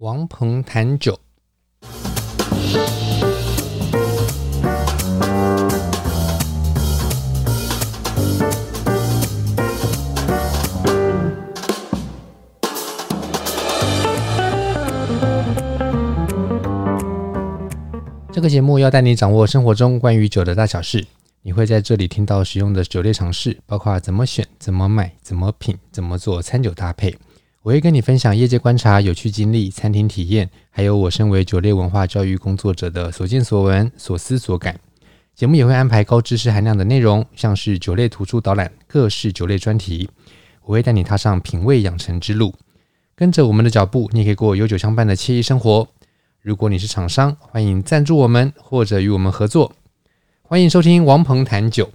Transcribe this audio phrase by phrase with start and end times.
[0.00, 1.20] 王鹏谈酒。
[18.32, 21.06] 这个节目要带你掌握生活中关于酒的大小事。
[21.42, 27.14] 你会在这里听到实用的酒类常识，包括怎么选、怎么买、怎么品、怎么做餐酒搭配。
[27.62, 34.80] 我会跟你分享业界观察、有趣经历、餐厅体验，还有我身为酒类文化教育工作者的所见所闻、所思所感。
[35.34, 40.08] 节目也会安排高知识含量的内容，像是酒类图书导览、各式酒类专题。
[40.62, 42.54] 我会带你踏上品味养成之路，
[43.14, 45.86] 跟着我们的脚步，你可以过有酒相伴的惬意生活。
[46.40, 49.74] 如果你是厂商，欢迎赞助我们或者与我们合作。
[50.40, 51.92] 欢迎收听王鹏谈酒。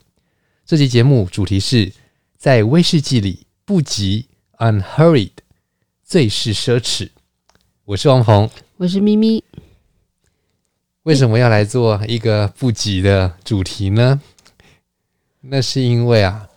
[0.63, 1.91] 这期节目主题是
[2.37, 4.27] 在威士忌里不急
[4.59, 5.31] （unhurried），
[6.07, 7.09] 最是奢侈。
[7.83, 9.43] 我是王鹏，我是咪咪。
[11.01, 14.21] 为什么要来做一个不急的主题呢？
[15.41, 16.47] 那是因为啊，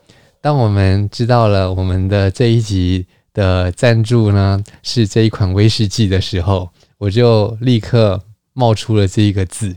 [0.42, 6.68] 当我们知道了我们的这一集的赞助呢是这一款威士忌的时候，
[6.98, 9.74] 我就立刻冒出了这一个字。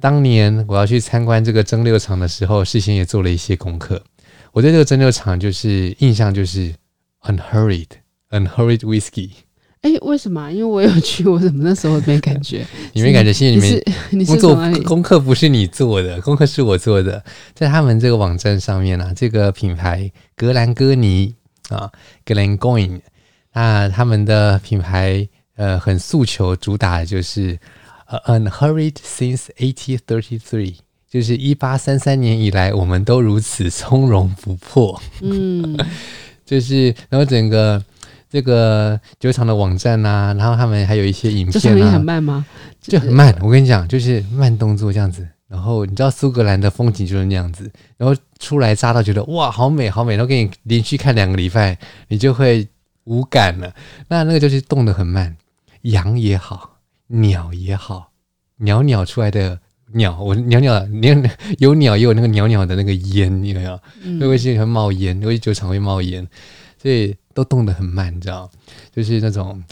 [0.00, 4.02] 当年我要去参观这个蒸馏厂的时候，事先也做了一些功课。
[4.50, 6.74] 我对这个蒸馏厂就是印象就是
[7.22, 7.86] unhurried
[8.30, 9.30] unhurried whiskey。
[9.82, 10.50] 哎，为什么？
[10.50, 12.66] 因为我有去，我怎么那时候没感觉？
[12.92, 13.32] 你没感觉？
[13.32, 17.22] 心里面你是工作功课不是你做的，功课是我做的。
[17.54, 21.34] 在他们这个网站上面啊，这个品牌格兰哥尼
[21.68, 21.90] 啊
[22.26, 23.00] ，Glengoyne，
[23.52, 27.58] 那他们的品牌呃很诉求，主打的就是。
[28.26, 30.74] Unhurried since eighty thirty three
[31.08, 35.00] 就是一八三三年以来，我们都如此从容不迫。
[35.20, 35.78] 嗯，
[36.44, 37.80] 就是然后整个
[38.30, 42.46] 这个酒厂的网站啊，然后他们还有一些影片啊，这很慢吗？
[42.80, 43.36] 就很慢。
[43.42, 45.28] 我跟你讲，就是慢动作这样子。
[45.48, 47.68] 然后你知道苏格兰的风景就是那样子。
[47.96, 50.12] 然后出来扎到觉得哇，好美，好美。
[50.16, 51.76] 然后给你连续看两个礼拜，
[52.06, 52.66] 你就会
[53.04, 53.74] 无感了。
[54.08, 55.36] 那那个就是动得很慢，
[55.82, 56.78] 羊也好。
[57.12, 58.12] 鸟也好，
[58.58, 59.58] 鸟鸟出来的
[59.94, 61.12] 鸟，我鸟鸟鸟
[61.58, 63.80] 有鸟也有那个鸟鸟的那个烟，你有没有？
[64.20, 66.24] 那会是会冒烟，因为酒厂会冒烟，
[66.80, 68.50] 所以都动得很慢，你知道？
[68.94, 69.62] 就是那种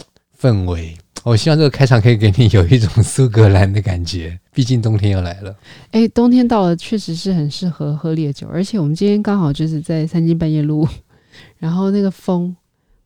[0.40, 0.96] 氛围。
[1.24, 5.50] 我希望这个开场可以给你有一种苏格兰的感觉， 毕竟冬天要来了。
[5.90, 10.88] 哎、欸，冬天到了，确实是很适合喝烈酒，而且我们今天刚好就是在三更半夜录，
[11.58, 12.56] 然后那个风，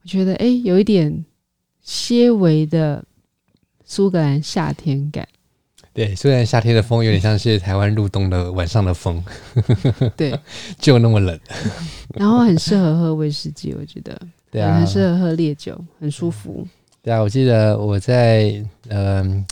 [0.02, 1.24] 我觉得哎、欸，有一点
[1.82, 3.04] 些微的。
[3.84, 5.28] 苏格兰夏天感，
[5.92, 9.22] 对，虽然夏天的风有点像是台湾入冬的晚上的风，
[10.16, 10.38] 对，
[10.78, 11.38] 就那么冷，
[12.14, 14.18] 然后很适合喝威士忌，我觉得，
[14.52, 16.64] 对啊，很适合喝烈酒，很舒服。
[17.02, 19.44] 对啊，我记得我在嗯、呃，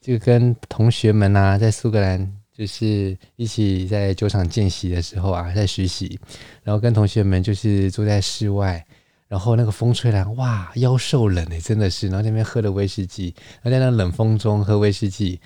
[0.00, 6.18] 就跟同学们啊，在苏格兰就是一起在酒厂见习的时候啊，在实习，
[6.64, 8.84] 然后跟同学们就是坐在室外。
[9.28, 12.08] 然后那个风吹来，哇，腰受冷哎，真的是。
[12.08, 15.38] 然后那边喝的威士忌，然后在那冷风中喝威士忌，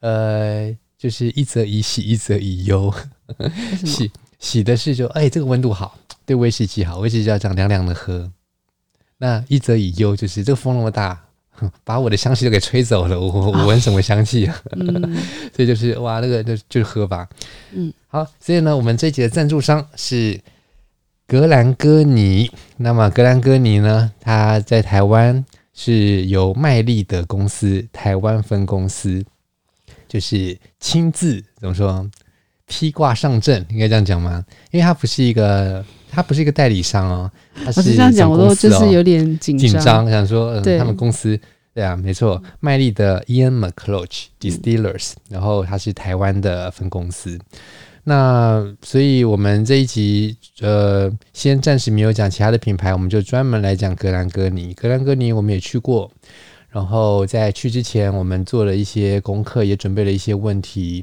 [0.00, 2.92] 呃，就是一则以喜，一则以忧。
[3.82, 8.30] 喜喜的是就哎，这个温度好，对威士忌好，威士忌要这样凉凉的喝。
[9.18, 11.24] 那一则以忧就是这个风那么大，
[11.84, 14.62] 把我的香气都给吹走了，我我闻什么香气啊？
[14.72, 15.16] 嗯、
[15.54, 17.28] 所以就是哇，那个就就喝吧。
[17.72, 20.40] 嗯，好，所以呢，我们这一集的赞助商是。
[21.26, 24.12] 格兰哥尼，那么格兰哥尼呢？
[24.20, 25.42] 它在台湾
[25.72, 29.24] 是由麦利的公司台湾分公司，
[30.06, 32.06] 就是亲自怎么说，
[32.66, 34.44] 披挂上阵，应该这样讲吗？
[34.70, 35.82] 因为它不是一个，
[36.14, 37.30] 它不是一个代理商哦，
[37.64, 41.38] 他是、哦、是这样讲，我都就是有点紧张，紧张想说，嗯，他们公司
[41.74, 47.38] 对啊，没错，麦利的 Ian McCloch Distillers，、嗯、然后他是台湾的分公司。
[48.06, 54.74] 那所以，我们这一集呃，先暂时没有讲其他的品牌，我们就专门来讲格兰哥尼。
[54.74, 56.10] 格兰哥尼我们也去过，
[56.68, 61.02] 然后在去之前，我们做了一些功课，也准备了一些问题。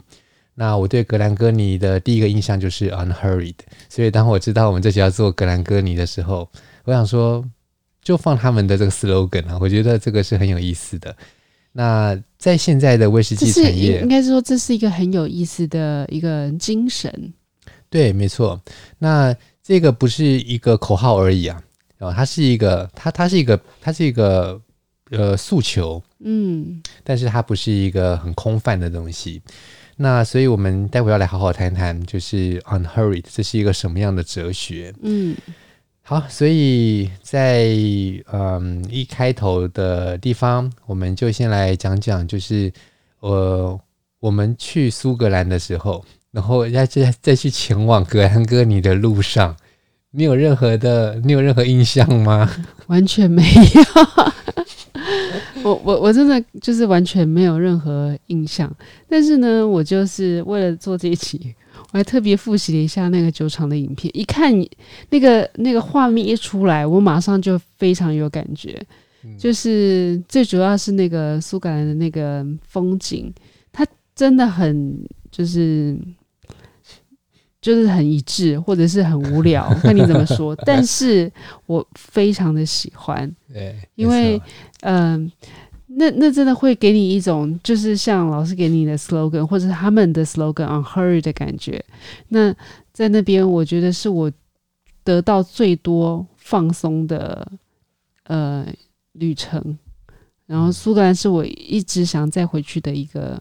[0.53, 3.55] 那我对格兰哥尼的第一个印象就是 unhurried，
[3.89, 6.47] 所以当我知道我们这期要做格兰哥尼的时候，
[6.83, 7.43] 我想说
[8.03, 11.15] 就放他们的这个 slogan 啊，我觉得这个是很有意思的。
[11.71, 17.33] 那在现在的威士忌产业，应该是说这是一个很有意思的一个精神。
[17.89, 18.61] 对，没错。
[18.99, 19.33] 那
[19.63, 21.63] 这个不是一个口号而已啊，
[21.99, 24.59] 啊，它是一个，它它是一个，它是一个
[25.11, 29.41] 呃诉求，嗯，但是它不是一个很空泛的东西。
[30.01, 34.91] 那所以我们待会要来好好谈谈，就是 unhurried，这是一个什么样的哲学？
[35.03, 35.37] 嗯，
[36.01, 37.67] 好，所以在
[38.33, 42.73] 嗯一开头的地方，我们就先来讲讲，就是
[43.19, 43.79] 呃
[44.19, 49.55] 我们去苏格兰的时候，然后再再再去前往格兰哥尼的路上，
[50.09, 52.49] 你有任何的你有任何印象吗？
[52.87, 53.83] 完全没有。
[55.63, 58.71] 我我我真的就是完全没有任何印象，
[59.07, 61.53] 但是呢，我就是为了做这一期，
[61.91, 64.11] 我还特别复习了一下那个酒厂的影片。
[64.17, 64.53] 一看
[65.09, 68.81] 那个那个画面一出来，我马上就非常有感觉。
[69.37, 73.31] 就是最主要是那个苏格兰的那个风景，
[73.71, 74.97] 它真的很
[75.29, 75.95] 就是
[77.61, 80.55] 就是很一致，或者是很无聊， 看你怎么说。
[80.65, 81.31] 但是
[81.67, 84.41] 我非常的喜欢，对，因为。
[84.81, 85.31] 嗯、呃，
[85.93, 91.83] 那那真的会给你一种，就是像老师给你的 slogan，或者是他们的 slogan “unhurried” 的感觉。
[92.29, 92.51] 那
[92.91, 94.31] 在那边，我觉得是我
[95.03, 97.47] 得到最多放松的
[98.23, 98.65] 呃
[99.11, 99.77] 旅程。
[100.47, 103.39] 然后苏格兰是我一直想再回去的一个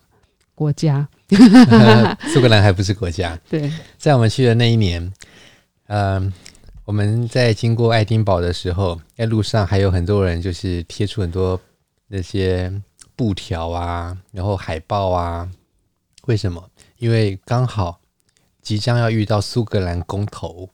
[0.60, 1.08] 国家。
[2.34, 3.38] 苏格兰还不是国家。
[3.48, 5.02] 对，在我们去的那一年，
[5.86, 6.32] 嗯、呃。
[6.84, 11.58] 我们在经过爱丁堡的时候，在路上还有很多人，就是贴出很多
[12.08, 12.70] 那些
[13.14, 15.48] 布条啊，然后海报啊。
[16.26, 16.62] 为什么？
[16.98, 18.00] 因为刚好
[18.60, 20.68] 即将要遇到苏格兰公投，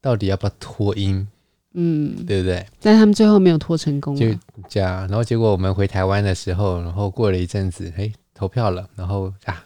[0.00, 1.28] 到底要不要脱英？
[1.74, 2.66] 嗯，对不对？
[2.80, 4.16] 但他们最后没有脱成功。
[4.16, 4.26] 就
[4.68, 9.62] 这样，然后结果我们回台湾的时候，然后过了一阵子，哎，投票了，然后啊，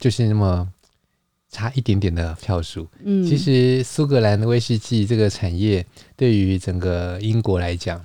[0.00, 0.72] 就是那么。
[1.50, 5.84] 差一点点的票数，嗯，其实苏格兰的威士忌这个产业
[6.14, 8.04] 对于整个英国来讲，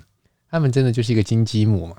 [0.50, 1.94] 他们真的就是一个金鸡母嘛。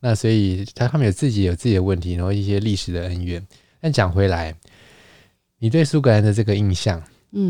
[0.00, 3.40] 那所以他他们有自己有自己的问题，然后一些历史的恩怨。
[3.80, 4.52] 但讲回来，
[5.60, 7.00] 你对苏格兰的这个印象，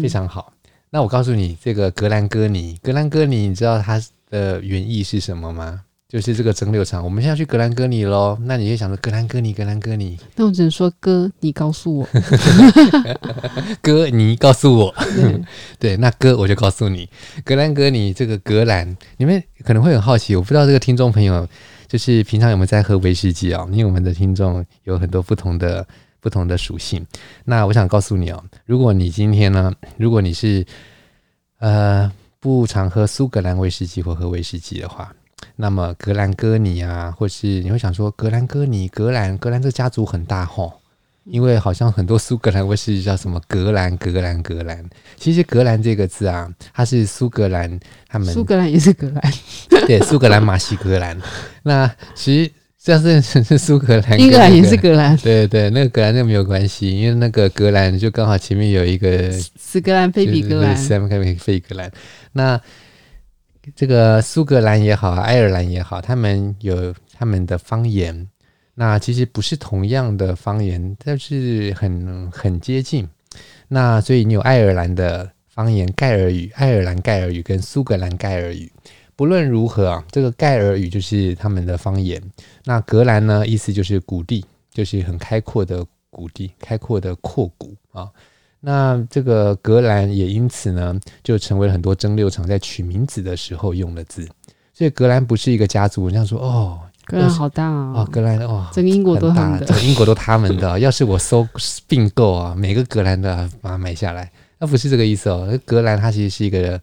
[0.03, 0.53] 非常好。
[0.55, 3.99] 嗯，那我告诉你，这个格兰哥尼，格兰哥尼，你知道它
[4.29, 5.83] 的原意是什么吗？
[6.13, 8.37] 就是这个蒸馏厂，我们现在去格兰哥尼喽。
[8.43, 10.19] 那你就想说格兰哥尼，格兰哥尼。
[10.37, 12.09] 那我只能说哥，你告诉我。
[13.81, 14.95] 哥，你告诉我。
[15.81, 17.09] 对，那哥我就告诉你，
[17.47, 21.49] 格兰哥尼这个格兰，你们可能会很好奇，我不知道这个听众朋友
[21.89, 23.67] 就是平常有没有在喝威士忌啊？
[23.73, 25.87] 因为我们的听众有很多不同的
[26.21, 27.03] 不同的属性。
[27.43, 30.63] 那我想告诉你哦，如果你今天呢，如果你是
[31.59, 35.11] 呃不常喝苏格兰威士忌或喝威士忌的话。
[35.63, 40.73] 那么格兰哥尼啊，或是你会想说格兰哥尼、格兰、格兰这个家族很大吼，
[41.23, 44.85] 因为好像很多苏格兰威士忌叫什么格兰、格兰、格兰。
[45.17, 47.79] 其实格兰这个字啊，它是苏格兰
[48.09, 49.33] 他们苏格兰也是格兰，
[49.87, 51.17] 对，苏格兰马西格兰。
[51.63, 52.51] 那其实
[52.83, 61.89] 这样是是苏格兰，英格兰也是格兰，对对，那个格兰那个没有关系，因为那个格兰就刚好前面有一个斯格兰菲比格兰，斯格兰菲比格兰。
[62.33, 62.61] 那
[63.77, 68.29] 这个苏格兰也好，爱尔兰也好，他们有他们的方言。
[68.75, 73.09] 那其实不是同样的方言，但是很很接近。
[73.69, 78.71] 那所以你有爱尔兰的方言盖尔语、爱尔兰盖尔语跟苏格兰盖尔语。
[79.15, 82.21] 不论如何啊，这个盖尔语就是他们的方言。
[82.65, 88.11] 那格兰呢，意思就是谷地，就是很开阔的谷地，开阔的阔谷啊。
[88.65, 94.25] 那这个格兰也因此呢，就成为了很多蒸馏厂在取名字的时候用的字。
[94.73, 100.79] 所以格兰不是一个家族，人家说哦，格兰好大啊，哦，格兰哦，整个英国都他们的，整个英国都他们的。
[100.81, 101.47] 要是我搜
[101.89, 105.59] 并购啊，每个格兰都要把它买下来，那不是这个意思哦。
[105.65, 106.81] 格兰它其实是一个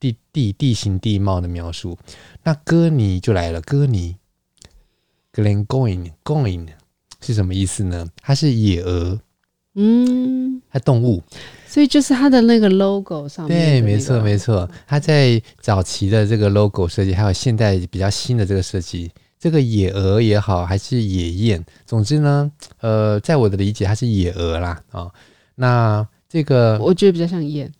[0.00, 1.98] 地地地形地貌的描述。
[2.42, 4.16] 那哥尼就来了，哥尼
[5.34, 6.68] ，Glengoyne，Goyne
[7.20, 8.08] 是什么意思呢？
[8.22, 9.20] 它是野鹅。
[9.74, 11.22] 嗯，它动物，
[11.66, 13.70] 所以就是它的那个 logo 上面、那个。
[13.70, 14.68] 对，没错，没错。
[14.86, 22.50] 它在早期的这个 logo 设计，还有现在比较新的这个设计，这个野鹅也好，还是野雁，总之呢，
[22.80, 25.12] 呃，在我的理解，它是野鹅啦啊、哦。
[25.54, 27.70] 那这个我觉得比较像雁，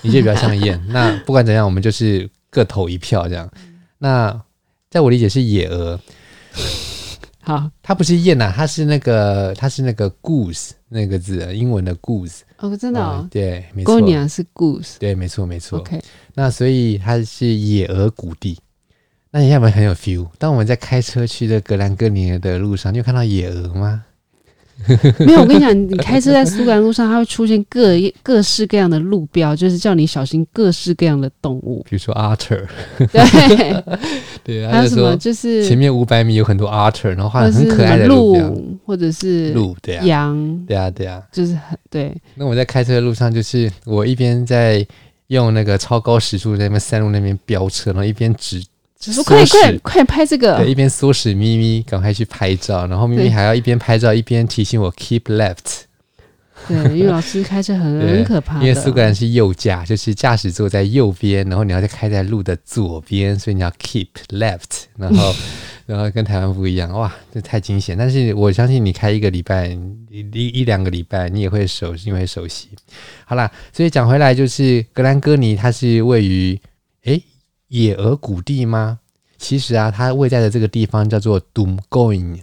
[0.00, 0.82] 你觉得比较像雁？
[0.88, 3.50] 那不管怎样，我们就是各投一票这样。
[3.98, 4.42] 那
[4.88, 6.00] 在我理解是野鹅。
[7.40, 12.42] 好，它不是雁呐，它是那个，它是那个 goose 那个字，英文的 goose。
[12.58, 14.00] 哦，真的哦，嗯、对，没错。
[14.00, 15.80] Goyne 是 goose，对，没错，没错。
[15.80, 16.00] OK，
[16.34, 18.56] 那所以它是野鹅谷地。
[19.32, 20.28] 那你有没有很有 feel？
[20.38, 24.04] 当我们在开车去这格兰哥尼的路上，你有看到野鹅吗？
[25.20, 27.90] 没有，我跟你讲，你开车在苏格兰路上，它会出现各
[28.22, 32.66] 各式各样的路标，就是叫你小心各式各样的动物，比如说 otter，
[32.98, 33.84] 对。
[34.44, 42.14] 对，还有什么就是前面五百米有很多 otter，然后画很可爱的路鹿，或者是鹿，对啊，羊，对啊，对啊，就是很对。
[42.34, 44.86] 那我在开车的路上，就是我一边在
[45.28, 48.62] 用那个超高时速在那边山路那边飙车，然后一边指
[49.04, 55.82] 指说快快快拍这个，对，一边唆使咪咪赶快去拍照，然后咪咪还要一边拍照一边提醒我 keep left。
[56.66, 65.34] 对，因为老师开车很 很可怕，因为苏格兰是右驾，就是驾驶座在右边，然后你要再开在路的左边，所以你要 keep left，然后
[65.84, 67.98] 然后跟台湾不一样，哇，这太惊险！
[67.98, 69.66] 但是我相信你开一个礼拜
[70.08, 72.68] 一一两个礼拜，你也会熟，因为熟悉。
[73.26, 76.60] 好啦，所以讲回来，就是格兰哥尼，它是位于诶
[77.68, 79.00] 野鹅谷地吗？
[79.38, 82.40] 其实啊，它位在的这个地方叫做 Doomgoing，。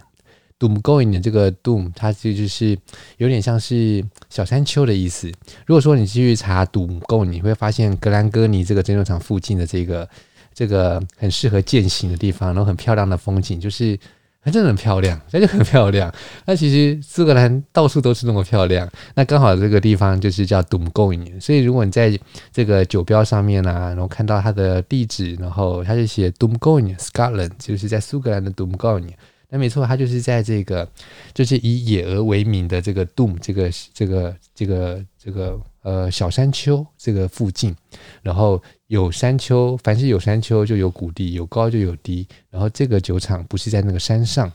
[0.58, 2.78] Doomgoing 的这个 Doom，它其实就是
[3.16, 5.26] 有点像是小山丘的意思。
[5.66, 10.08] 如果说你继续查 Doomgoing，你会发现格兰戈尼这个珍珠厂附近的这个
[10.54, 13.98] 这个很适合践行的地方，然后很漂亮的风景，就是
[14.44, 16.12] 它真的很漂亮， 它就很漂亮。
[16.46, 22.18] 那其实苏格兰到处都是那么漂亮，那刚好这个地方就是叫 Dumgoing，所以如果你在
[22.52, 29.12] 这个酒标上面啊，然后看到它的地址，然后它就写 Dumgoing Scotland，就是在苏格兰的 Dumgoing。
[29.48, 30.88] 那没错，它就是在这个，
[31.34, 37.76] 就是以野鹅为名的这个 Dum 这个这个这个这个呃小山丘这个附近，
[38.22, 44.52] 然后有山丘，凡是有山丘就有谷地，有高就有低，然后这个酒厂不是在那个山上，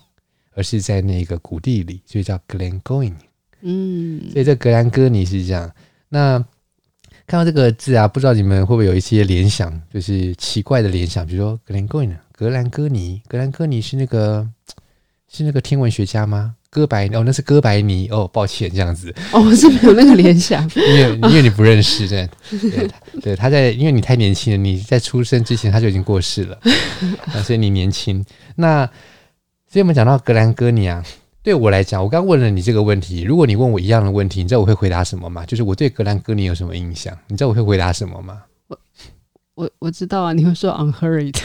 [0.53, 3.15] 而是在那个谷地里，所以叫 Glengoyne。
[3.61, 5.73] 嗯，所以这格兰哥尼是这样。
[6.07, 6.37] 那
[7.25, 14.47] 看到这个字啊，不知道你们会不会有一些联想，就是奇怪的联想，比如说 Glengoyne 格兰哥尼，格兰哥尼是那个。
[15.29, 16.55] 是那个天文学家吗？
[16.69, 22.89] 哥白哦，那是哥白尼哦，抱歉，这样子哦，我是没有那个联想， 因为因为你不认识，对对，
[23.21, 26.59] 对，他在，因为你太年轻了，你在出生之前他就已经过世了，
[27.33, 28.23] 啊，所以你年轻。
[28.55, 28.85] 那
[29.69, 31.03] 所以我们讲到格兰哥尼啊，
[31.41, 35.45] 对我来讲，我刚问了你这个问题，如果你问我一样的问题，你知道我会回答什么吗？
[35.45, 37.17] 就是我对格兰哥尼有什么印象？
[37.27, 38.41] 你知道我会回答什么吗？
[38.67, 38.77] 我
[39.55, 41.35] 我我知道啊，你会说 unhurried。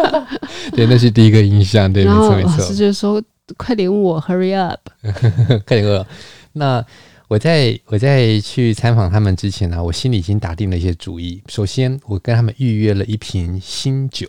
[0.72, 1.92] 对，那是第一个印象。
[1.92, 2.58] 对，没错没错。
[2.58, 3.20] 老师就说
[3.56, 4.88] ：“快点我，hurry up，
[5.66, 6.06] 快点饿。”
[6.52, 6.84] 那
[7.28, 11.42] 我在我在去参访他们之前呢、啊，我心里已经打定了一些主意。
[11.46, 14.26] 首先，我跟他们预约了一瓶新酒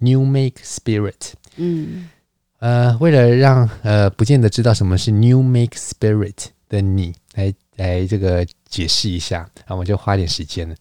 [0.00, 1.32] ，New Make Spirit。
[1.56, 2.10] 嗯，
[2.58, 10.74] 呃，为了让呃不见得知道什么是 New Make Spirit 的你来来这个解释一下，然后我就花点时间了。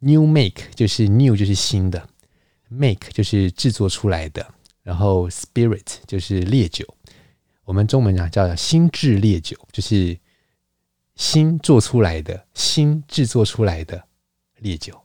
[0.00, 2.06] New Make 就是 New 就是新的。
[2.68, 4.46] Make 就是制作出来的，
[4.82, 6.86] 然后 Spirit 就是烈酒，
[7.64, 10.18] 我们中文讲叫心智烈酒，就是
[11.16, 14.02] 心做出来的、心制作出来的
[14.58, 14.98] 烈酒。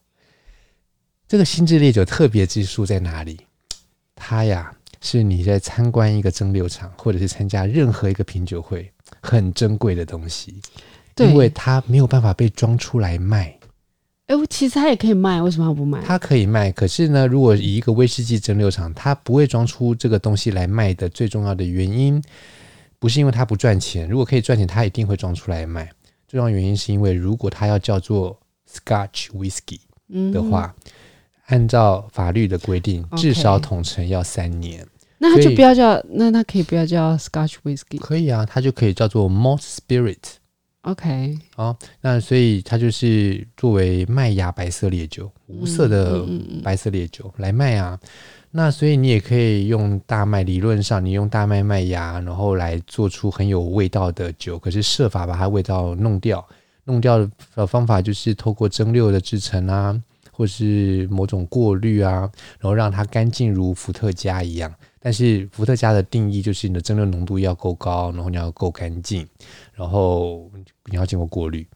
[1.27, 3.39] 这个心智烈酒特别之处在哪里？
[4.15, 8.89] 它呀，是你在参观一个蒸馏厂，或者是参加任何一个品酒会，
[9.21, 10.61] 很珍贵的东西，
[11.17, 13.57] 因为它没有办法被装出来卖。
[14.27, 16.01] 哎，其实它也可以卖，为什么不卖？
[16.03, 22.19] 它可以卖，可是呢，如果以一个威士忌蒸馏厂，它不会装出这个东西来卖的最重要的原因，
[22.97, 24.09] 不是因为它不赚钱。
[24.09, 25.91] 如果可以赚钱，它一定会装出来卖。
[26.27, 28.35] 最重要原因是因为，如果它要叫做
[28.67, 29.79] Scotch Whisky
[30.33, 30.91] 的话，嗯、
[31.45, 34.83] 按照法律的规定，至少统称要三年。
[34.83, 34.87] Okay.
[35.19, 37.99] 那它就不要叫，那它可以不要叫 Scotch Whisky？
[37.99, 40.17] 可以啊，它就可以叫做 Malt Spirit。
[40.85, 46.23] OK，好，那所以它就是作为麦芽白色烈酒，无色的
[46.63, 47.99] 白色烈酒来卖啊。
[48.51, 56.47] 那所以你也可以用大麦，理论上你用大麦麦芽，然后来做出很有味道的酒，可是设法把它味道弄掉，
[56.83, 57.17] 弄掉
[57.55, 59.99] 的方法就是透过蒸馏的制成啊，
[60.31, 64.71] 或是某种过滤啊，然后让它干净如伏特加一样。
[65.01, 69.27] 但是伏特加的定义就是你的蒸馏浓度要够高，然后你要够干净，
[69.73, 70.49] 然后
[70.89, 71.67] 你要经过过滤。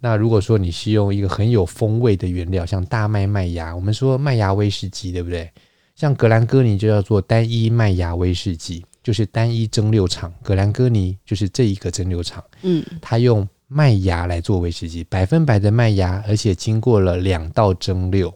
[0.00, 5.50] 那如果说你是用一个很有风味的原料，像大麦麦芽，我们说麦芽威士忌，对不对？
[5.94, 10.32] 像格兰哥尼就叫做单一麦芽威士忌，就是单一蒸馏厂。
[10.42, 18.30] 格兰哥尼就是这一个蒸馏厂，嗯，它用麦芽来做威士忌，百分百的麦芽，而且经过了两道蒸馏。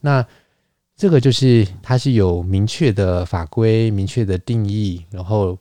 [0.00, 0.24] 那
[0.96, 5.58] 这个就是它是有明确的法规、明确的定义，然后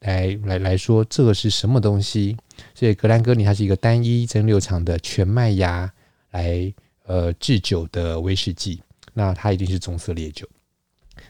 [0.00, 2.36] 来来来说这个是什么东西。
[2.74, 5.92] 所以格兰哥尼它是一个单一蒸馏厂的全麦芽
[6.30, 6.72] 来
[7.04, 10.48] 呃制酒的威士忌，那它一定是棕色烈酒。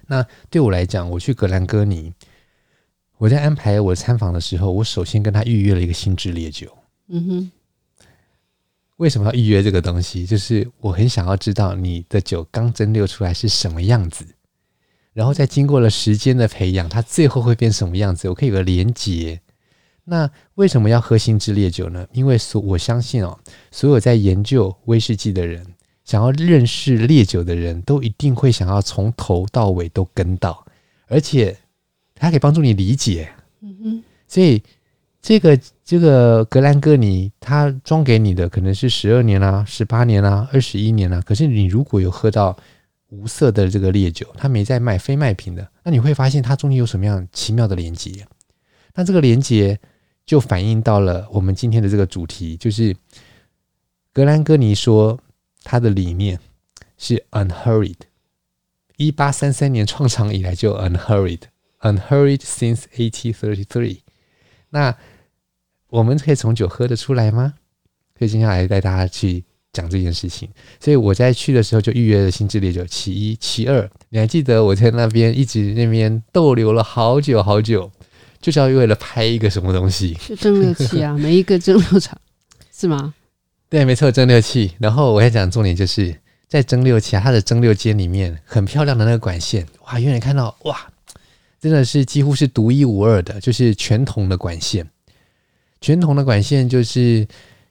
[0.07, 2.13] 那对我来讲，我去格兰哥尼，
[3.19, 6.77] 我在安排我参访的时候，我首先跟他预约了一个新制烈酒。
[7.09, 7.53] 嗯哼。
[8.97, 10.25] 为什么要预约这个东西？
[10.25, 14.25] 就是我很想要知道你的酒刚蒸馏出来是什么样子，
[15.17, 18.29] 然后再经过了时间的培养，它最后会变什么样子？
[18.29, 19.41] 我可以有个连结。
[20.05, 22.07] 那为什么要喝新制烈酒呢？
[22.13, 23.39] 因为所我相信哦，
[23.71, 25.65] 所有在研究威士忌的人，
[26.05, 30.63] 想要认识烈酒的人都一定会想要从头到尾都跟到，
[31.09, 31.57] 而且
[32.15, 33.27] 它可以帮助你理解。
[33.63, 34.63] 嗯哼，所以
[35.23, 41.23] 这个这个格兰哥尼，他装给你的可能是十二年啊、十八年啊、二十一年啊。
[41.23, 42.55] 可是你如果有喝到
[43.09, 48.27] 无色的这个烈酒，它没在卖非卖品的，那你会发现它中间有什么样奇妙的连接？
[48.95, 49.79] 那这个连接
[50.25, 52.97] 就反映到了我们今天的这个主题，就是
[54.13, 55.21] 格兰哥尼说。
[55.69, 56.39] 他的理念
[56.97, 57.97] 是 unhurried，
[58.99, 63.99] 一八三三年创厂以来就 unhurried，unhurried since eighteen thirty three。
[64.71, 64.97] 那
[65.89, 67.55] 我们可以从酒喝得出来吗？
[68.17, 69.45] 可以接下来带大家去
[69.77, 70.49] 讲这件事情。
[70.81, 77.91] 所以我在去的时候就预约了新之烈酒，其一，其二，你还记得我在那边一直那边逗留了好久好久，
[78.41, 80.17] 就是要为了拍一个什么东西？
[80.21, 82.19] 是蒸馏器啊，每一个蒸馏厂
[82.73, 83.15] 是吗？
[83.69, 84.73] 对，没错，蒸馏器。
[84.79, 86.17] 然后我要讲重点，就是
[86.49, 90.87] 在蒸馏器啊，它的蒸馏间里面很漂亮的那个管线，哇，远远看到，哇，
[91.61, 94.89] 真的是几乎是独一无二的，就是全铜的管线。
[95.81, 97.27] 全铜的管线就是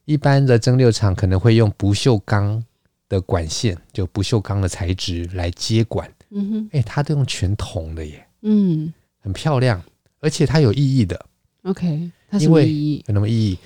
[0.05, 2.63] 一般的蒸馏厂可能会用不锈钢
[3.09, 6.09] 的管线，就不锈钢的材质来接管。
[6.29, 8.25] 嗯哼，哎，它都用全铜的耶。
[8.41, 9.81] 嗯，很漂亮，
[10.19, 11.25] 而且它有意义的。
[11.63, 13.03] OK，它什么意义？
[13.07, 13.57] 有那么意义？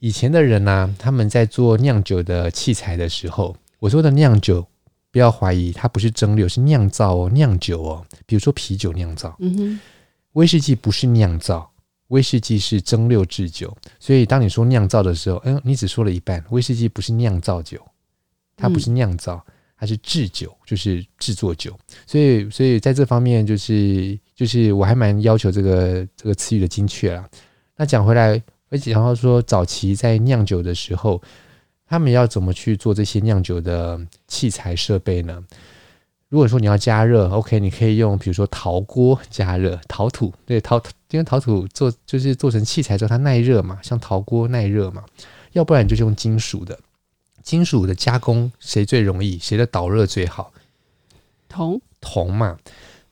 [0.00, 4.66] 以前的人呢、啊，他们在做酿酒的器材的时候，我说的酿酒，
[5.10, 8.06] 不要怀疑，它不是蒸馏，是酿造哦，酿酒哦。
[8.26, 9.80] 比如说啤酒酿造，嗯哼，
[10.32, 11.70] 威士忌不是酿造，
[12.08, 13.74] 威士忌是蒸馏制酒。
[13.98, 17.80] 所以当你说酿造的时候，嗯，你只说了一半，威士忌不是酿造酒，
[18.56, 19.42] 它不是酿造，
[19.78, 21.74] 它是制酒，就是制作酒。
[22.06, 27.28] 所以，所以在这方面，就是就是我还蛮要求这个这个词语的精确啦。
[27.76, 28.42] 那讲回来。
[28.70, 31.22] 而且，然后说，早期在酿酒的时候，
[31.86, 35.42] 他们要怎么去做这些酿酒的器材设备呢？
[36.28, 40.76] 如果说你要加热，OK，你可以用比如说陶锅加热，陶土对陶，
[41.10, 45.02] 因为陶土做就是做成器材之后它耐热嘛，像陶锅耐热嘛。
[45.52, 46.78] 要不然你就用金属的，
[47.42, 50.52] 金属的加工谁最容易，谁的导热最好？
[51.48, 52.58] 铜，铜嘛。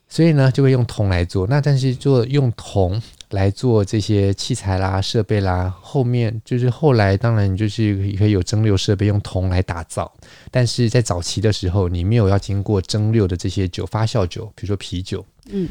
[0.09, 1.45] 所以呢，就会用铜来做。
[1.47, 2.99] 那但是做用铜
[3.31, 10.09] 来做这些器材啦、设备啦，后面就是后来当然就是可以有蒸馏设备用铜来打造。
[10.49, 15.25] 但是在早期的时候，你没有要经过蒸馏的这些酒、发酵酒，比如说啤酒。
[15.49, 15.67] 嗯，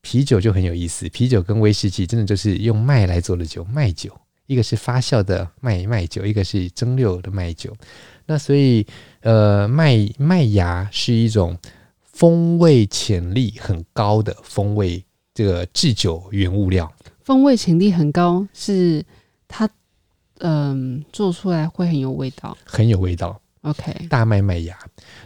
[0.00, 1.08] 啤酒就很有意思。
[1.10, 4.10] 啤酒跟威士忌真的就是用麦来做的酒，麦酒。
[4.46, 7.72] 一个是发酵的麦麦酒，一个是蒸馏的麦酒。
[8.26, 8.84] 那所以
[9.20, 11.56] 呃，麦麦芽是一种。
[12.18, 19.04] 风味潜力很高的风味，这个制酒原物料，风味潜力很高，是
[19.46, 19.70] 它
[20.38, 23.40] 嗯做出来会很有味道，很有味道。
[23.60, 24.76] OK，大麦麦芽，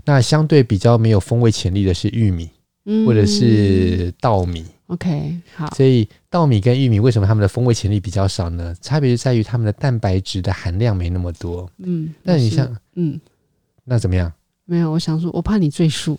[0.05, 2.51] 那相对比较没有风味潜力的是玉米，
[2.85, 4.67] 嗯、或者是稻米。
[4.89, 8.77] OK，好，所以稻米跟玉米为什么它们的风味潜力比较少呢？
[8.83, 11.67] 差别就在于它们的蛋白质的含量没那么多。
[11.79, 13.19] 嗯，那你像嗯，
[13.83, 14.31] 那怎么样？
[14.65, 16.19] 没有，我想说，我怕你赘述。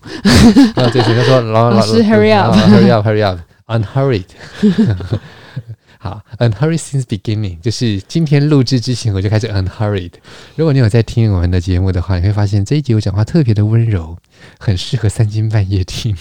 [0.75, 4.25] 啊，对，他说老 老师，hurry up，hurry up，hurry up，unhurried。
[5.97, 10.11] 好，unhurried since beginning，就是今天录制之前我就开始 unhurried。
[10.57, 14.17] 如果你有在听我们的节目的话，你会发现这一集我讲话特别的温柔，
[14.59, 16.13] 很适合三更半夜听。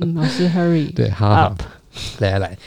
[0.00, 0.94] 嗯，老师，hurry。
[0.94, 1.54] 对，好好，
[2.20, 2.58] 来来来。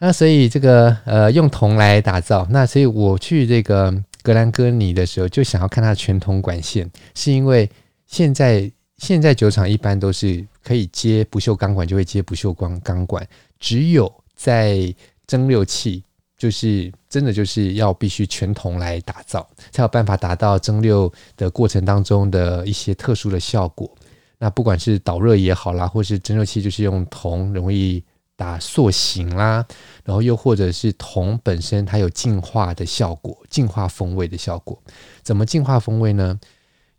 [0.00, 3.94] 那所以这个呃，用铜来打造，那所以我去这个。
[4.30, 7.68] 格兰哥尼的时候，就想要看它的全铜管线，是因为
[8.06, 13.26] 现在现在酒厂一般都是可以接不锈钢管，就会接不锈钢钢管，
[13.58, 14.94] 只有在
[15.26, 16.04] 蒸馏器，
[16.38, 23.92] 就是真的就是要必须全铜来打造，才有办法达到蒸馏的过程当中的一些特殊的效果。
[24.38, 28.00] 那不管是导热也好啦，或是蒸馏器，就是用铜容易。
[28.40, 29.66] 打塑形啦，
[30.02, 34.82] 然后又或者是铜本身它有净化的效果，净化风味的效果。
[35.20, 36.40] 怎么净化风味呢？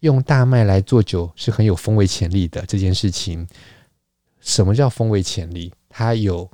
[0.02, 3.48] 用大麦来做酒是很有风味潜力的这件事情。
[4.40, 5.74] 什么叫风味潜力？
[5.90, 6.48] 它有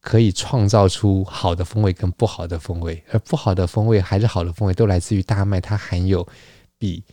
[0.00, 6.26] 可以创造出好的风味跟不好的风味，而不好的风味还是好的风味，都来自于大麦，它含有
[6.76, 7.04] 比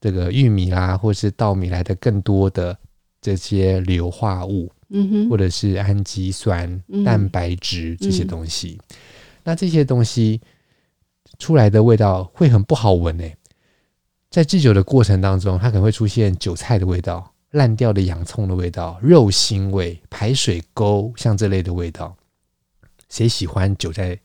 [0.00, 2.78] 这个玉米啦或是稻米来的更多的
[3.20, 4.70] 这些硫化物。
[4.90, 8.96] 嗯哼，或者是氨基酸、蛋白质这些东西，嗯、
[9.44, 10.40] 那这些东西
[11.38, 13.36] 出来的味道会很不好闻诶。
[14.30, 22.16] 在制酒的过程当中，它可能会出现韭菜的味道、烂掉的洋葱的味道、肉腥味、排水沟像这类的味道。
[23.08, 24.16] 谁喜欢酒在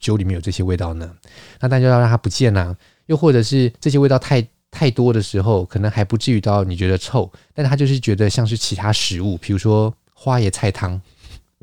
[0.00, 1.14] 酒里面有这些味道呢？
[1.60, 2.76] 那大家就要让它不见啊。
[3.06, 11.00] 又或者是这些味道太太多的时候，可能还不至于到你觉得臭，但它就是觉得像是其他食物，比如说花椰菜汤。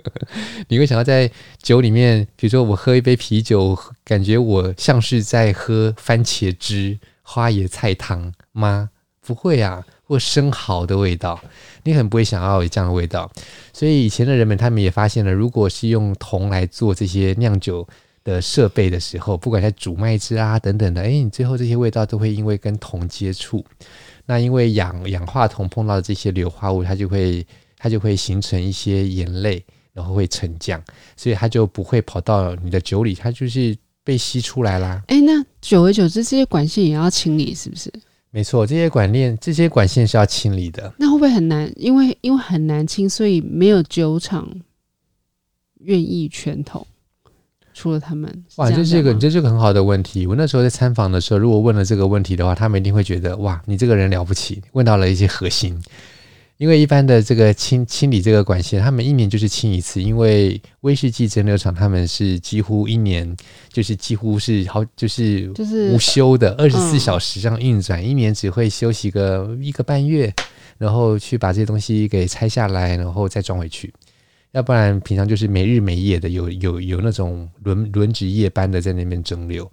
[0.68, 8.90] 你会想要在酒里面，比如说我喝一杯啤酒，感觉我像是在喝番茄汁、花椰菜汤吗？
[9.22, 11.40] 不会啊，或生蚝的味道，
[11.84, 13.32] 你很不会想要有这样的味道。
[13.72, 17.88] 所以以前的人们，他们也发现了，如果是用铜来做这些酿酒
[18.24, 23.64] 的设备的时候，不管在煮麦汁啊等等的，哎，你最后这些味道都会因为跟铜接触，
[24.26, 27.46] 那因为氧氧化铜碰到这些硫化物，它就会
[27.80, 29.66] 它就会形成一些盐类。
[29.92, 30.82] 然后会沉降，
[31.18, 35.04] 所以它就不会跑到你的酒里，它就是被吸出来啦。
[35.08, 37.92] 哎，那久而久之，这些管线也要清理，是不是？
[38.30, 40.94] 没错，这些管链、这些管线是要清理的。
[40.98, 41.70] 那会不会很难？
[41.76, 44.48] 因为因为很难清，所以没有酒厂
[45.80, 46.86] 愿意全桶。
[47.74, 50.28] 除了他们，哇，这是一个，这是个很好的问题。
[50.28, 55.82] 我那时候在参访的时候，如果问了这个问题的话，他们一定会觉得，哇，你这个人了不起，问到了一些核心。
[56.60, 60.04] 因为一般的这个清清理这个管线，他们一年就是清一次。
[60.04, 63.34] 因为威士忌蒸馏厂他们是几乎一年
[63.70, 70.34] 就是几乎是好就是就是无休的二十四小时这样运转，一年只会休息个一个半月，
[70.78, 73.94] 然后去把这些东西给拆下来，然后再装回去。
[74.52, 79.66] 要不然平常就是没日没夜的有有有那种轮轮值夜班的在那边蒸馏，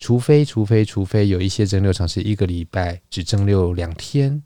[0.00, 4.42] 除非除非除非有一些蒸馏厂是一个礼拜只蒸馏两天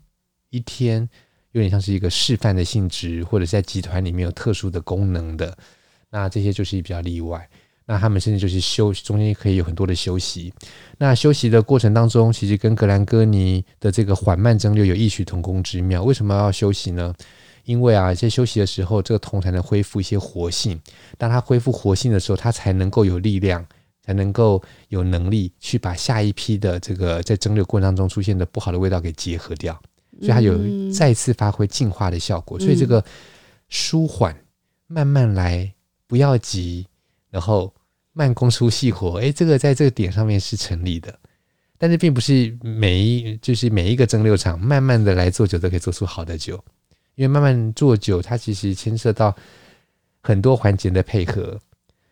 [0.51, 1.09] 一天。
[1.51, 5.57] 有点像是一个示范的性质，或者在集团里面有特殊的功能的，
[6.09, 7.49] 那这些就是比较例外。
[7.85, 10.53] 那他们甚至就是休中间可以有很多的休息。
[10.99, 16.03] 那休息的过程当中，其实跟格兰哥尼的这个缓慢蒸馏有异曲同工之妙。
[16.03, 17.11] 为什么要休息呢？
[17.63, 20.79] 因为啊，在休息的时候，这个铜才能恢复一些活性。
[21.17, 23.65] 当它恢复活性的时候，它才能够有力量，
[24.05, 29.79] 才能够有能力去把下一批的这个在蒸馏过程当中出现的不好的味道给结合掉。
[30.19, 33.03] 所以它有再次发挥净化的效果，嗯、所以这个
[33.69, 34.35] 舒缓、
[34.87, 35.73] 慢慢来，
[36.07, 36.85] 不要急，
[37.29, 37.73] 然后
[38.13, 41.17] 慢工出细活，诶，这个在这个点上面是成立的。
[41.77, 46.63] 但是并不是每一就是每一个蒸馏厂慢慢的来做酒都可以做出好的酒，
[47.15, 49.35] 因为慢慢做酒它其实牵涉到
[50.21, 51.59] 很多环节的配合，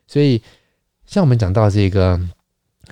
[0.08, 0.42] 所以
[1.06, 2.20] 像我们讲到这个。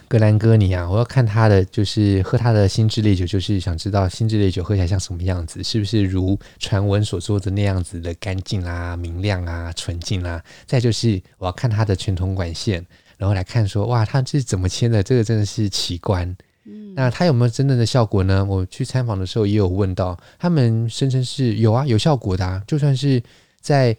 [0.07, 10.43] 格兰哥尼啊，我要看他的，就是喝他的新智烈酒，就是想知道新智烈酒喝起来像什么样子，是不是如传闻所说的那样子的干净啊、明亮啊、纯净啊？
[10.65, 12.85] 再就是我要看他的全铜管线，
[13.17, 15.01] 然后来看说，哇，他这是怎么签的？
[15.01, 16.35] 这个真的是奇观。
[16.65, 18.45] 嗯，那他有没有真正的效果呢？
[18.45, 23.21] 我去参访的时候也有问到，他们声称是有啊，有效果的啊，就算是
[23.59, 23.95] 在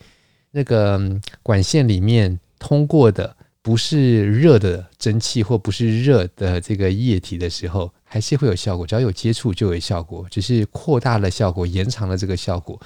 [0.53, 1.01] 那个
[1.43, 3.37] 管线里面通过的。
[3.66, 8.87] 不是热的蒸汽或不是热的这个液体的时候，还是会有效果。
[8.87, 12.81] 只要有接触就有效果，只是扩大了效果，延长了这个效果。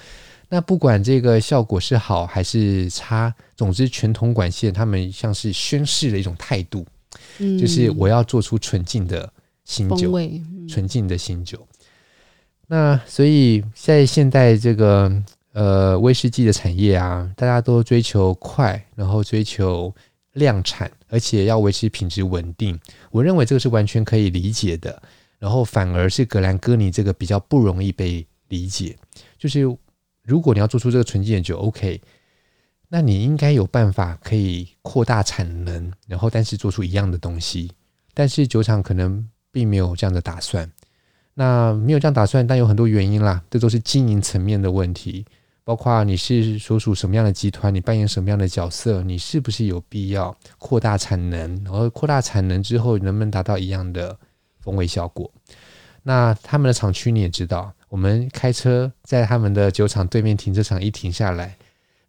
[0.49, 6.87] 那不管这个效果是好还是差，总之全铜管线他们像是宣示了一种态度，
[7.41, 9.31] 嗯，就是我要做出纯净的
[9.67, 10.11] 新酒，
[10.67, 11.59] 纯净的新酒。
[12.69, 15.13] 那所以在现代这个
[15.53, 19.95] 呃威士忌的产业啊，大家都追求快，然后追求。
[20.33, 22.79] 量产，而且要维持品质稳定，
[23.11, 25.03] 我认为这个是完全可以理解的。
[25.39, 28.95] 然后反而是格兰哥尼这个比较不容易被理解，
[29.39, 29.63] 就是
[30.23, 31.99] 如果你要做出这个纯净的酒，OK，
[32.89, 37.73] 那你应该有办法可以扩大产能，然后但是做出一样的东西。
[38.13, 40.71] 但是酒厂可能并没有这样的打算，
[41.33, 45.25] 那没有这样打算，但有很多原因啦，这都是经营层面的问题。
[45.71, 51.63] 包括你是所属什么样的集团，你扮演什么样的角色，你是不是有必要扩大产能？
[51.63, 54.19] 然后扩大产能之后，能不能达到一样的
[54.59, 55.33] 风味效果？
[56.03, 61.55] 那他们的厂区你也知道，我们开车在他们的酒厂对面停车场一停下来，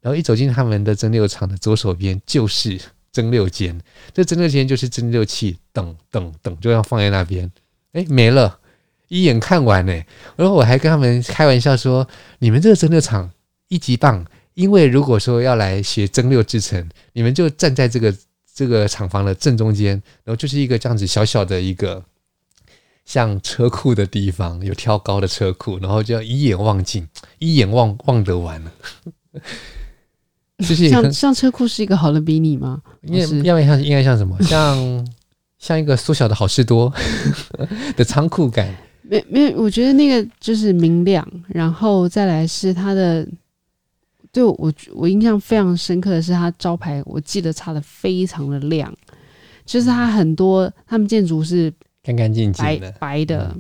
[0.02, 3.80] 然后一走进他们的蒸馏厂的左手边就是蒸馏间，
[4.12, 7.52] 这蒸馏间就是蒸馏器，等等等，就要放在那边，
[7.92, 8.58] 哎，没了，
[9.08, 9.94] 一眼看完呢。
[10.36, 12.08] 然后我还跟他们开玩笑说，
[12.40, 13.30] 你们这个蒸馏厂。
[13.72, 18.14] 一级棒，因为如果说要来学蒸馏制程，你们就站在这个
[18.54, 19.92] 这个厂房的正中间，
[20.26, 22.04] 然后就是一个这样子小小的一个
[23.06, 27.08] 像车库的地方，有挑高的车库，然后就要一眼望尽，
[27.40, 28.72] 一眼望望得完了。
[30.60, 32.82] 就是像像车库是一个好的比拟吗？
[33.04, 34.38] 应该要不然像应该像什么？
[34.44, 35.08] 像
[35.58, 36.94] 像一个缩小的好事多
[37.96, 38.70] 的仓库感。
[39.04, 43.26] 没没，我觉得那个就是明亮，然后再来是它的。
[44.32, 48.94] 对我我印象非常深刻的是，它招牌我记得擦的非常的亮，
[49.66, 53.54] 就是它很多他们建筑是干干净净白白的，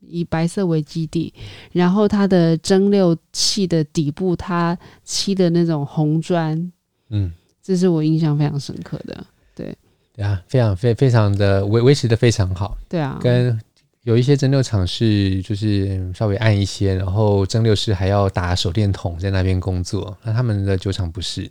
[0.00, 1.32] 以白色为基底，
[1.72, 6.72] 然后它的蒸馏器的底部它漆的那种红砖，
[7.08, 9.26] 嗯，这是我印象非常深刻的。
[9.54, 9.74] 对
[10.14, 12.76] 对啊，非常非非常的维维持的非常好。
[12.88, 13.58] 对啊，跟。
[14.04, 20.16] 有一些蒸馏厂是就是稍微暗一些，然后蒸馏师还要打手电筒在那边工作。
[20.22, 21.50] 那他们的酒厂不是。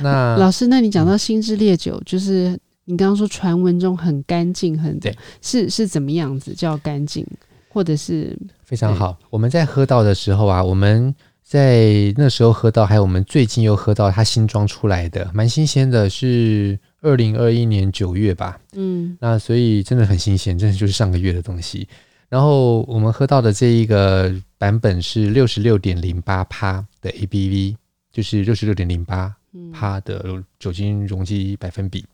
[0.00, 7.24] 那老师，那你讲到新之烈酒，嗯、就是你刚刚说传闻中很干净，很对，是是怎么样子叫干净，
[7.68, 9.16] 或者是非常好。
[9.30, 16.78] 我们在喝到的时候啊，我们在那时候喝到，还有我们最近又喝到它新装出来的，蛮新鲜的，是。
[17.06, 21.86] 二零二一年九月吧，嗯，那所以真的很新鲜，真的就是上个月的东西。
[22.28, 27.76] 然后我们喝到的这一个版本是六十六点零八趴的 ABV，
[28.10, 29.32] 就是六十六点零八
[29.72, 32.04] 趴的酒精容积百分比，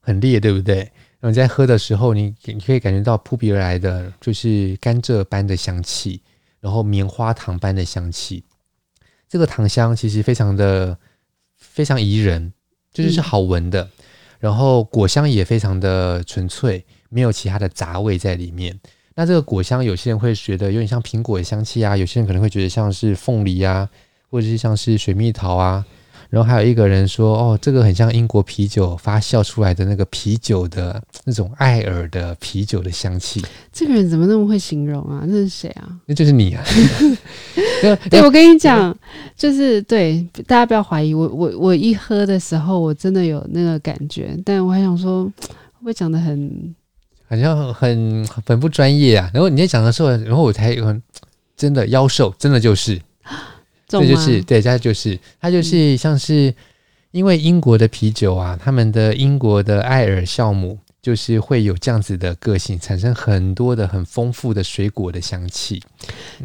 [0.00, 0.78] 很烈，对不对？
[1.20, 6.22] 然后你在喝的时候，你你可以感觉到扑鼻而来的就是甘蔗般的香气，
[6.60, 8.42] 然后棉花糖般的香气。
[9.28, 10.96] 这个糖香其实非常的
[11.56, 12.50] 非常宜人。
[12.96, 13.88] 就是是好闻的，
[14.38, 18.78] 然后果香也非常的纯粹，没有其他的杂味在里面。
[19.14, 23.88] 那这个果香，有些人会觉得有点像苹果的香气啊，有些人可能会觉得像是凤梨啊，
[24.30, 25.84] 或者是像是水蜜桃啊。
[26.36, 33.42] 然后还有一个人说，哦，这个很像英国啤酒发酵出来的那个啤酒的那种艾尔的啤酒的香气。
[33.72, 35.24] 这个人怎么那么会形容啊？
[35.26, 35.88] 那是谁啊？
[36.04, 36.62] 那就是你啊！
[38.10, 38.94] 对，我跟你讲，
[39.34, 46.74] 就是对大家不要怀疑我，我我一喝的时候，我真的有那个感觉，但我还想说，会不会讲的很
[47.30, 49.30] 好像很很不专业啊？
[49.32, 51.00] 然后你在讲的时候，然后我才有
[51.56, 53.00] 真的妖兽，真的就是。
[53.88, 56.52] 这就是对，它就是它就是像是
[57.12, 65.80] 因为英国的啤酒啊，他们的英国的艾尔酵母就是会有这样子的个性，产生很多的很丰富的水果的香气。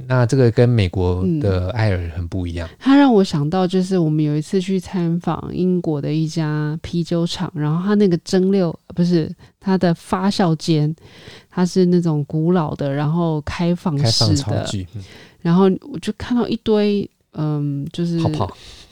[0.06, 2.69] 那这个跟美国的艾尔很不一样。
[2.77, 10.95] 它让我想到，就是我们有一次去参访英国的一家啤酒厂，然后它那个蒸馏不是它的发酵间，
[11.49, 14.69] 它是那种古老的，然后开放式的，
[15.41, 17.10] 然后我就看到一堆。
[17.34, 18.20] 嗯，就是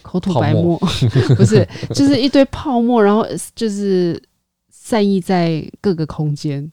[0.02, 0.78] 口吐白沫，
[1.36, 4.22] 不是，就是一堆泡沫，然后就是
[4.70, 6.72] 散溢在各个空间。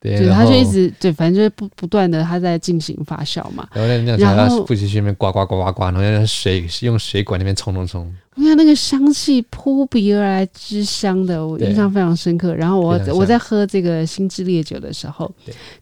[0.00, 3.68] 对，就是他就一直对，反正就是不不断的他在进行发酵嘛。
[3.74, 8.10] 然后那那后不停去那边呱呱呱呱呱，然后用水用水管那边冲冲冲。
[8.36, 12.54] 你看那个香气扑鼻而来之香的，我印象非常深刻。
[12.54, 15.30] 然后我我在喝这个新之烈酒的时候，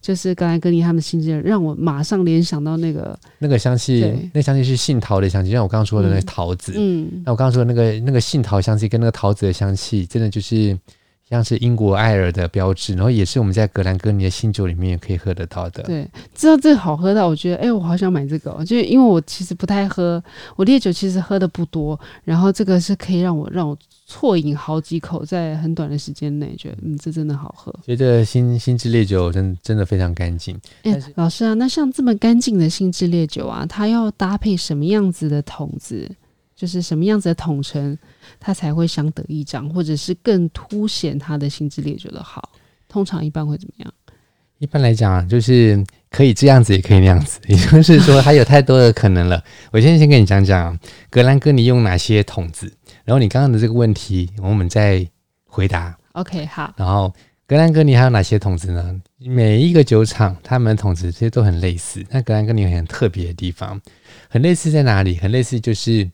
[0.02, 4.04] 就是刚才跟你他们的新之烈，让我马上联想到那个那个香气，
[4.34, 6.72] 那香气是杏桃的香气，像我刚刚说的那个桃子。
[6.74, 10.76] 嗯，那我刚刚说的那个那个杏桃香气跟那个桃子的香气，真的就是。
[11.28, 15.82] 像是英国艾尔的标志，然后也是我们在格兰哥尼的新酒里面可以喝得到的。
[15.82, 18.64] 对，知道这个好喝到，我觉得，哎、欸，我好想买这个、哦。
[18.64, 20.22] 就因为我其实不太喝，
[20.56, 23.76] 我烈酒其实喝的不多，然后这个是可以让我让我
[24.08, 27.74] 啜饮好几口，在很短的时间内，觉得嗯，这真的好喝。
[27.84, 30.58] 觉得新新制烈酒真真的非常干净。
[30.84, 36.10] 哎、欸，老师啊，那像这么干净的新制烈酒啊，它要搭配什么样子的桶子？
[36.58, 37.96] 就是什么样子的统称，
[38.40, 42.50] 它才会相得益彰，或者是更凸显它的新智烈酒的好。
[42.88, 43.92] 通常一般会怎么样？
[44.58, 49.40] 一般来讲啊，就是可以这样子，也可以那样子，也就是说，它有太多的可能了。
[49.70, 50.76] 我现在先跟你讲讲
[51.08, 52.72] 格兰哥尼用哪些桶子，
[53.04, 55.08] 然后你刚刚的这个问题，我们再
[55.46, 55.96] 回答。
[56.14, 56.74] OK，好。
[56.76, 57.14] 然后
[57.46, 59.00] 格兰哥尼还有哪些桶子呢？
[59.18, 63.80] 每一个酒厂他们的桶子其实都很类似，那格兰哥尼有很特别的地方，
[64.28, 65.14] 很类似在哪里？
[65.18, 66.10] 很类似就是。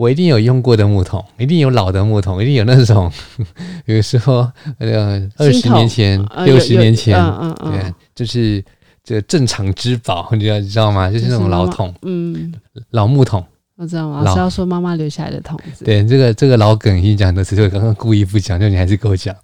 [0.00, 3.12] 我一定有用过的木桶，一定有老的木桶，一定有那种，
[3.84, 8.64] 比如说呃二十年前、六十年前，嗯嗯，对，就是
[9.04, 11.10] 这个镇厂之宝，你知道你知道吗？
[11.10, 12.50] 就是那种老桶，嗯，
[12.92, 13.44] 老木桶，
[13.76, 14.22] 我知道吗？
[14.24, 15.84] 老是要说妈妈留下来的桶子。
[15.84, 19.36] 对，这个这个老梗已经讲多次，就刚刚故意不讲，就你还是给我讲，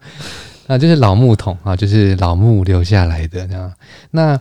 [0.69, 3.71] 啊，就是老木桶啊，就是老木留下来的，这样。
[4.11, 4.40] 那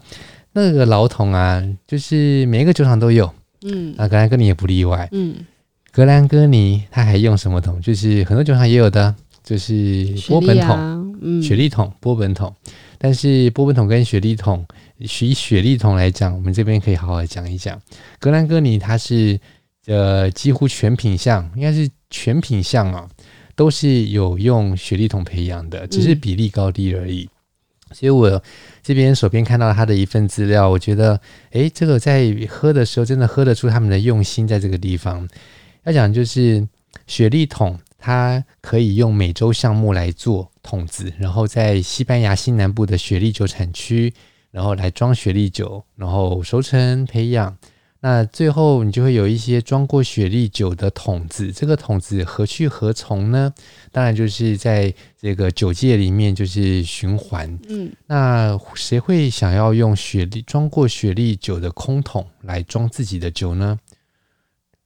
[0.53, 3.29] 那个老桶啊，就是每一个酒厂都有，
[3.63, 5.35] 嗯，啊，刚才跟你也不例外，嗯。
[5.95, 7.79] 格兰哥尼他还用什么桶？
[7.79, 12.53] 就是很多酒厂也有的，就是波本桶、啊嗯、雪莉桶、波本桶。
[12.97, 14.65] 但是波本桶跟雪莉桶，
[14.97, 17.79] 以雪莉桶来讲，我们这边可以好好讲一讲。
[18.19, 19.39] 格兰哥尼它是
[19.85, 23.07] 呃几乎全品相，应该是全品相啊，
[23.55, 27.29] 都是有用雪莉桶培养的，只是比例高低而已。
[27.93, 28.43] 所以我
[28.83, 31.17] 这边手边看到他的一份资料，我觉得，
[31.51, 35.25] 诶，这个在喝的时候真的喝得出他们的用心在这个地方。
[35.85, 36.67] 要讲就是
[37.05, 44.11] 雪莉桶，它可以用美洲橡木来做桶子，然后在西班牙西南部的雪莉酒产区，
[44.49, 47.55] 然后来装雪莉酒，然后熟成培养。
[48.01, 53.51] 那最后你就会有一些装过雪莉酒的桶子，这个桶子何去何从呢？
[53.91, 57.57] 当然就是在这个酒界里面就是循环。
[57.67, 63.79] 嗯，那谁会想要用雪莉装过雪莉酒的空桶来装自己的酒呢？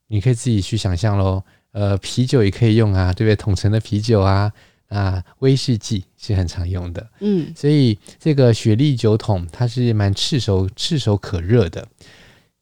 [0.09, 1.41] 你可以自己去想象喽。
[1.71, 3.35] 呃，啤酒也可以用啊，对不对？
[3.35, 4.51] 桶陈的啤酒啊，
[4.87, 7.09] 啊，威士忌是很常用的。
[7.19, 11.87] 嗯，所以这个雪莉酒桶它是蛮炙手炙手可热的。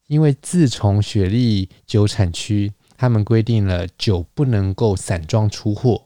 [0.08, 6.02] 因为自从雪莉酒产区，他们规定了酒不能够散装出货，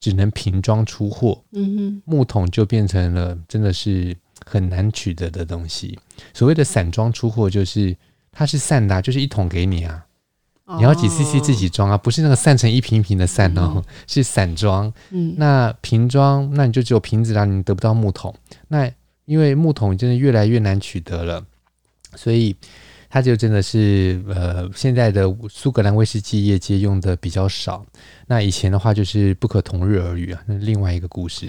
[0.00, 1.42] 只能瓶装出货。
[1.52, 5.98] 嗯哼，木桶就变成了真的是很难取得的东西。
[6.32, 7.96] 所谓的散装出货，就是
[8.32, 10.04] 它是散的，就是一桶给你啊，
[10.78, 14.92] 你要几 CC 自己装啊，不是那个散成一瓶一瓶的散哦， 是散装。
[15.10, 18.34] 嗯，那瓶装，那你就只有瓶子啦，你得不到木桶。
[18.68, 18.90] 那
[19.26, 21.44] 因为木桶真的越来越难取得了，
[22.14, 22.56] 所以。
[23.10, 27.86] 它就真的是呃，现在的苏格兰威士忌业界用的比较少。
[28.26, 31.46] 那以前的话就是不可同日而语啊，那另外一个故事。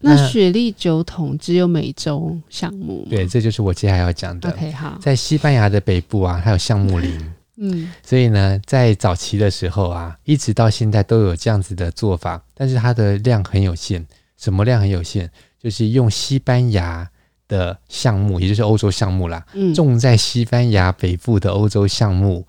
[0.00, 3.06] 那，那雪莉酒桶只有美洲项目？
[3.08, 4.50] 对，这就是我接下来要讲的。
[4.50, 7.32] OK，好，在西班牙的北部啊，它有橡木林。
[7.56, 14.06] 嗯，所以呢，在早期的时候啊，一直到现在都有这样子的做法，但是它的量很有限。
[14.36, 15.30] 什么量很有限？
[15.58, 17.10] 就是用西班牙。
[17.48, 22.44] 的项目，也就是欧洲项目啦，嗯，种在西班牙北部的欧洲项目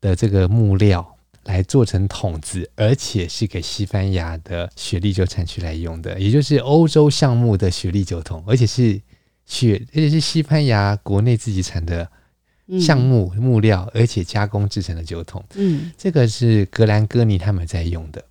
[0.00, 9.00] 的这个木料来做成桶子，而且是给西班牙的雪莉酒产区来用的，也就是欧洲项目的雪莉酒桶，而且是
[9.44, 12.10] 雪，而且是西班牙国内自己产的
[12.80, 18.24] 橡木木料，而且加工制成的酒桶，嗯，这个是格兰哥尼他们在用的。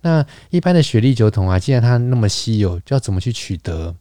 [0.00, 3.94] 那一般的雪莉酒桶啊，既然它那么稀有，就要怎么去取得？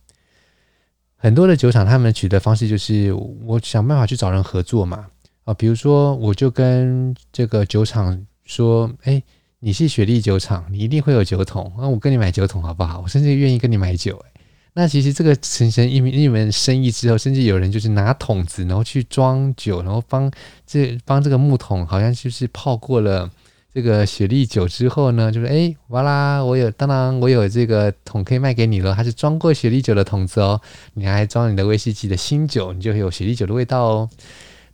[1.16, 5.06] 很多的酒厂，他们取得方式就是我想办法去找人合作嘛，
[5.44, 9.22] 啊，比如说我就跟这个酒厂说，哎，
[9.60, 13.02] 你是雪莉酒厂，你一定会有酒桶，那我跟你买酒桶好不好？
[13.02, 14.31] 我甚至愿意跟你买酒，哎，
[14.74, 20.32] 那其实这个形成一一门生意之后，甚至有人就是拿桶子，然后去装酒，然后帮
[20.66, 23.30] 这帮这个木桶，好像就是泡过了。
[23.74, 30.60] 这个雪莉酒之后呢，就是哎，哇啦，我有，当然我有这个桶可以卖给你了，它是装过雪莉酒的桶子哦，
[30.94, 34.10] 你还装你的威士忌的新酒，你就会有雪莉酒的味道哦。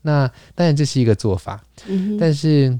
[0.02, 2.80] 那当然这是一个做法，嗯，但是。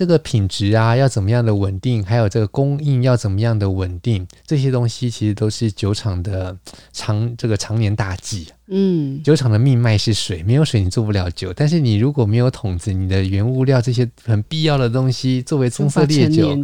[0.00, 2.02] 这个品质啊，要怎么样的稳定？
[2.02, 4.26] 还有这个供应要怎么样的稳定？
[4.46, 6.56] 这些东西其实都是酒厂的
[6.90, 8.46] 常这个常年大计。
[8.68, 11.52] 嗯，酒厂的命脉是水，没有水你做不了酒。
[11.52, 16.58] 但是你如果没有桶子，你的原物料这些很必要的东西，作为棕色烈酒，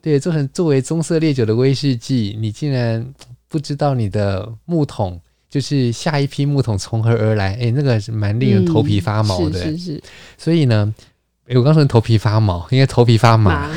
[0.00, 3.06] 对，做成作为棕色烈酒的威士忌，你竟然
[3.48, 5.20] 不知道你的木桶
[5.50, 7.54] 就是下一批木桶从何而来？
[7.60, 9.62] 哎，那个是蛮令人头皮发毛的。
[9.62, 10.02] 嗯、是是是。
[10.38, 10.94] 所以呢。
[11.48, 13.70] 哎，我刚说头皮发毛，应该头皮发麻。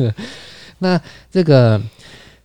[0.78, 1.80] 那这个，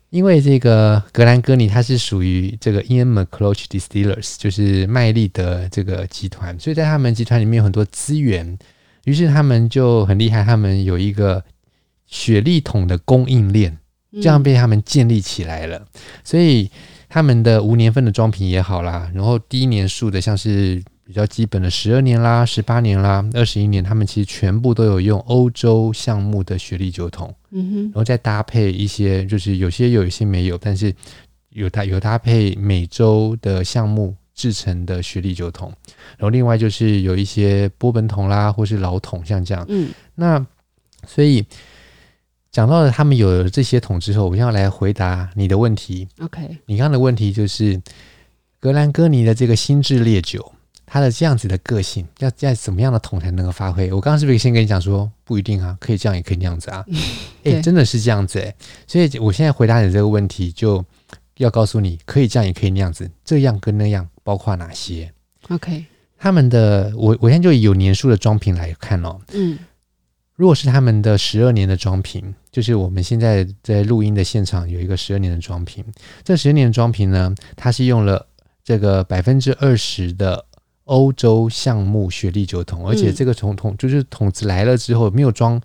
[0.09, 8.57] 因为这个格兰哥尼它是属于这个 Ian McCloch Distillers，就是麦利德这个集团，所以在他们集团里面有很多资源，
[9.03, 11.43] 于是他们就很厉害，他们有一个
[12.07, 13.77] 雪莉桶的供应链，
[14.13, 15.77] 这样被他们建立起来了。
[15.77, 15.87] 嗯、
[16.23, 16.71] 所以
[17.09, 20.81] 他们的无年份的装瓶也好啦，然后低年数的像是。
[21.05, 30.95] 比较基本的十二年啦、十八年啦、二十一年，他们其实全部都有用欧洲项目的雪莉酒桶，嗯哼，然后再搭配一些，就是有些有，一些没有，但是
[31.49, 35.67] 有搭有搭配美洲的项目制成的雪莉酒桶，
[36.17, 40.43] 然后另外就是有一些波本桶啦，或是老桶，像这样，嗯，那
[41.05, 41.45] 所以
[42.49, 47.81] 讲到了他们有了这些桶之后，我们要来回答你的问题，OK，你刚刚的问题就是
[48.61, 50.53] 格兰哥尼的这个新制烈酒。
[50.93, 53.91] 它的这样子的个性，要在怎么样的桶才能够发挥？
[53.91, 56.85] 我刚刚是不是先跟你讲说，不一定啊，可以这样，也可以那样子啊？
[57.43, 58.55] 哎，真的是这样子哎、欸。
[58.85, 60.85] 所以我现在回答你这个问题，就
[61.37, 63.09] 要告诉你，可以这样，也可以那样子。
[63.25, 65.11] 这样跟那样包括哪些
[65.49, 65.83] ？OK，
[66.19, 69.19] 他们的我我现在就有年数的装瓶来看哦。
[69.33, 69.57] 嗯，
[70.35, 75.83] 如果是他们的十二年的装瓶，就是我们现在在录音的现场有一个十二年的装瓶。
[76.23, 78.27] 这十二年的装瓶呢，它是用了
[78.63, 80.45] 这个百分之二十的。
[80.85, 85.61] 欧洲橡木雪莉酒桶，而且这个桶桶就是桶子来了之后没有装，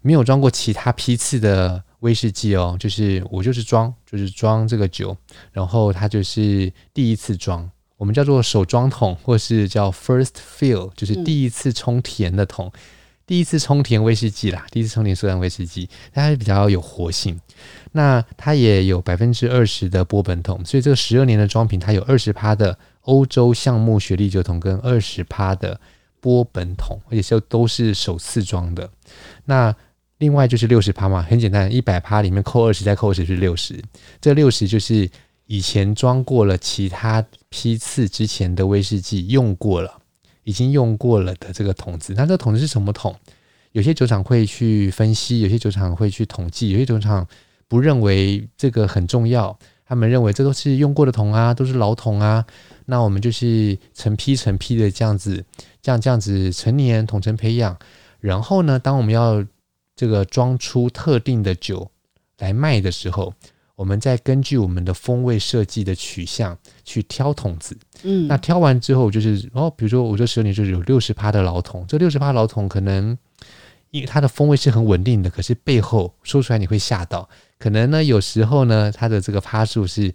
[0.00, 5.16] 没有装过其他批次的威士忌哦，就是我就是装，就是装这个酒，
[5.52, 12.80] 然后它就是第一次装，我们叫做手装桶，或是叫 first fill，就是第一次充填的桶，嗯、
[13.26, 17.38] 第一次充填威士忌啦，第一次充填苏格兰威士忌，它比较有活性。
[17.92, 25.80] 那它也有百分之二十的波本桶，所以这个十二年的装瓶，它有二十趴的欧洲橡木雪莉酒桶跟二十趴的
[26.20, 28.88] 波本桶，而且是都是首次装的。
[29.44, 29.74] 那
[30.18, 33.82] 另外就是六十趴嘛，很简单，一百趴里面扣二十，再扣十是六十。
[34.20, 35.10] 这六十就是
[35.46, 39.98] 以前装过了其他批次之前的威士忌用过了，
[40.44, 42.14] 已经用过了的这个桶子。
[42.16, 43.14] 那这个桶子是什么桶？
[43.72, 47.26] 有些酒厂会去分析，有些酒厂会去统计，有些酒厂
[47.66, 52.46] 不认为这个很重要，他们认为这都是用过的桶啊，都是老桶啊。
[52.92, 55.42] 那我们就是成批成批的这样子，
[55.80, 57.74] 这样这样子成年统称培养。
[58.20, 59.42] 然后呢，当我们要
[59.96, 61.90] 这个装出特定的酒
[62.36, 63.32] 来卖的时候，
[63.76, 67.74] 我们再根据我们的风味设计的取向去挑桶子。
[68.02, 73.16] 嗯，那挑完之后就是哦，比如说我这十二年就是有六十趴的老桶，这六十趴老桶可能
[73.92, 77.28] 因为它的风味是很稳定的，可是背后说出来你会吓到，
[77.58, 80.12] 可能呢有时候呢它的这个趴数是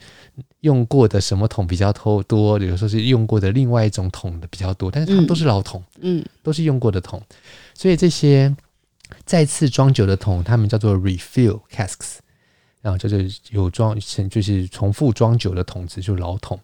[0.59, 7.23] 用过的什么桶比较多，有时候是用过的另外一种桶的比较多，但是它们都是老桶，嗯，都是用过的桶，
[7.73, 8.53] 所以这些。
[9.23, 12.17] 再次装酒的桶，他们叫做 refill casks，
[12.81, 16.59] 然后就是有装成就是重复装酒的桶子，就是老桶。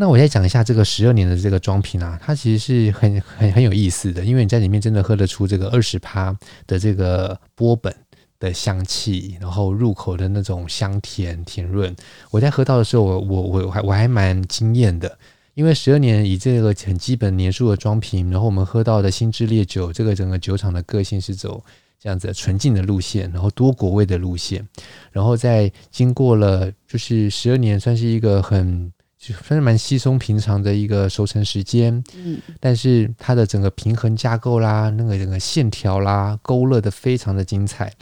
[0.00, 6.32] 那我再讲一下这个十二年的这个装瓶啊，它其实是很很很有意思的，因为你在里面真的喝得出这个二十趴
[6.68, 7.92] 的这个波本
[8.38, 11.92] 的香气，然后入口的那种香甜甜润。
[12.30, 15.18] 我在喝到的时候，我我我还我还蛮惊艳的。
[15.54, 21.60] 因为十二年以这个很基本年数的装瓶，然后我们喝到的新之烈酒，这个整个酒厂的个性是走
[21.98, 24.64] 这样子纯净的路线，然后多果味的路线，
[25.10, 37.92] 然后在经过了就是十二年，算是一个很就算是蛮稀松平常的一个熟成时间，嗯，但是它的整个平衡架构啦，那个整个线条啦，勾勒的非常的精彩。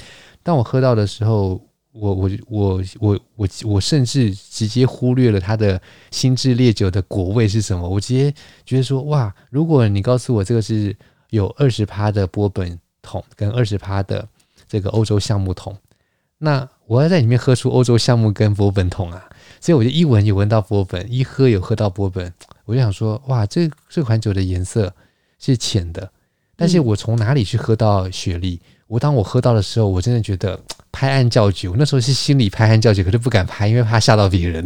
[0.43, 1.61] 当我喝到的时候。
[1.99, 8.31] 我我我我我我甚至直接忽略了它的新制烈酒的果味是什么，我直接
[8.67, 10.95] 觉得说哇，如果你告诉我这个是
[11.31, 14.29] 有二十趴的波本桶跟二十趴的
[14.69, 15.75] 这个欧洲橡木桶，
[16.37, 19.27] 那我要在里面喝出欧洲橡木跟波本桶啊，
[19.61, 22.32] 所以我就一闻有闻到波本，一喝有喝到波本，
[22.64, 24.92] 我就想说哇，这这款酒的颜色
[25.38, 26.11] 是浅的，
[26.57, 28.61] 但是我从哪里去喝到雪莉？
[28.86, 30.61] 我当我喝到的时候，我真的觉得。
[30.92, 34.64] 拍案叫绝，我那时候是心里拍案叫绝，可是不敢拍，因为怕吓到别人。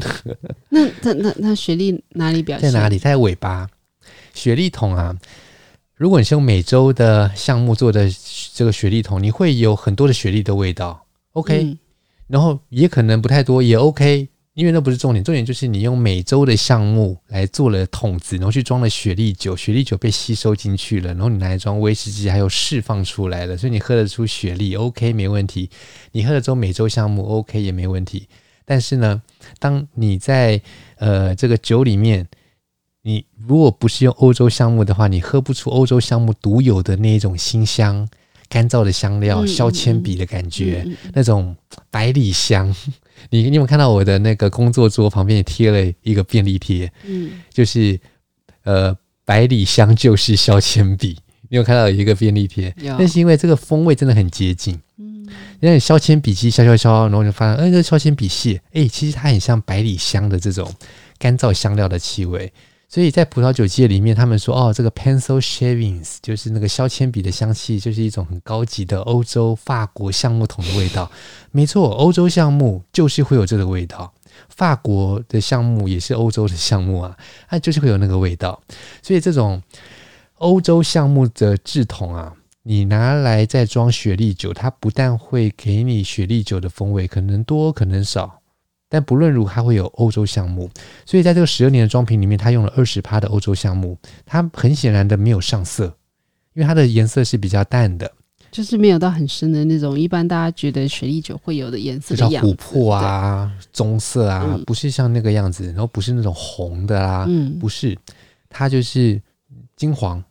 [0.68, 2.70] 那那那那雪莉哪里表现？
[2.70, 3.00] 在哪里？
[3.00, 3.68] 在尾巴。
[4.32, 5.12] 雪莉桶啊，
[5.96, 8.08] 如果你是用美洲的橡木做的
[8.54, 11.04] 这个雪莉桶，你会有很多的雪莉的味道。
[11.32, 11.76] OK，、嗯、
[12.28, 14.28] 然后也可能不太多，也 OK。
[14.54, 25.70] 因为那不是重点，重点就是你用美洲的橡木来做了桶子，然后去装了雪莉酒，雪莉酒被吸收进去了，然后你拿来装威士忌，还有释放出来了，所以你喝得出雪莉，OK 没问题。
[26.12, 28.28] 你喝得出美洲橡木，OK 也没问题。
[28.64, 29.22] 但是呢，
[29.60, 30.60] 当你在
[30.96, 32.26] 呃这个酒里面，
[33.02, 38.06] 你如果不是用欧洲橡木的话，你喝不出欧洲橡木独有的那一种辛香、
[38.48, 41.56] 干燥的香料、削铅笔的感觉，嗯嗯、那种
[41.88, 42.74] 百里香。
[43.28, 46.90] 你你有看到我的那个工作桌旁边也贴了一个便利贴？
[47.04, 48.00] 嗯，就是
[48.64, 51.18] 呃，百里香就是削铅笔。
[51.48, 52.74] 你有看到有一个便利贴？
[52.78, 54.80] 那是因为这个风味真的很接近。
[54.98, 55.26] 嗯，
[55.60, 60.72] 因为削铅笔机削削削，然后就发现，哎，这削铅笔屑，哎，其实它很像百里香的这种
[61.18, 62.52] 干燥香料的气味。
[62.92, 71.08] 所以在葡萄酒界里面，他们说哦，这个 pencil shavings 就是那个削铅笔的香气，就是一种很高级的欧洲法国橡木桶的味道。
[71.52, 74.12] 没错，欧洲橡木就是会有这个味道，
[74.48, 77.16] 法国的橡木也是欧洲的橡木啊，
[77.48, 78.60] 它就是会有那个味道。
[79.00, 79.62] 所以这种
[80.38, 82.34] 欧洲橡木的制桶啊，
[82.64, 88.39] 你拿来再装雪莉酒，它不但会给你雪莉酒的风味，可能多可能少。
[88.90, 90.68] 但不论如何，它会有欧洲项目，
[91.06, 95.84] 所以在这个十二年的装瓶里面，它用了二十趴的欧洲项目，它很显然的没有上色，
[96.52, 98.12] 因为它的颜色是比较淡的，
[98.50, 107.96] 就是没有到很深的那种，一般大家觉得雪莉酒会有的颜色的，比较琥珀啊、棕色啊，嗯、不是像那个样子，然后不是那种红的啦，嗯，不是，
[108.48, 109.22] 它就是
[109.76, 110.22] 金黄。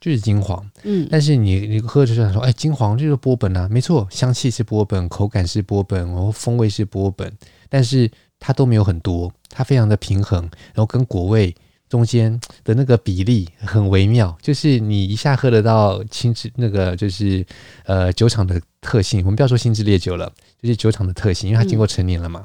[0.00, 7.28] 就是金黄，嗯，但是你你喝着就想说，哎，金黄就是波本啊，没错，香气是波本，口感是波本，然后风味是波本，
[7.68, 10.42] 但是它都没有很多，它非常的平衡，
[10.74, 11.54] 然后跟果味
[11.88, 17.44] 中间的那个比例很微妙，就是你一下喝得到青汁那个就是
[17.84, 22.44] 呃酒厂的特性，我们不要说新制烈酒了，就是酒厂的特性，因为它经过陈年了嘛。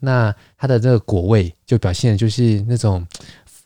[0.00, 3.06] 那它的这个果味就表现就是那种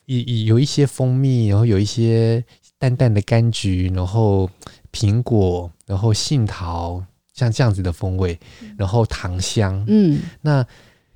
[0.07, 2.45] 有有一些蜂蜜，然后有一些
[2.79, 4.49] 淡淡的柑橘，然后
[4.93, 7.03] 苹果，然后杏桃，
[7.39, 8.39] 像这样子的风味，
[8.77, 9.85] 然后糖香。
[9.87, 10.67] 嗯，那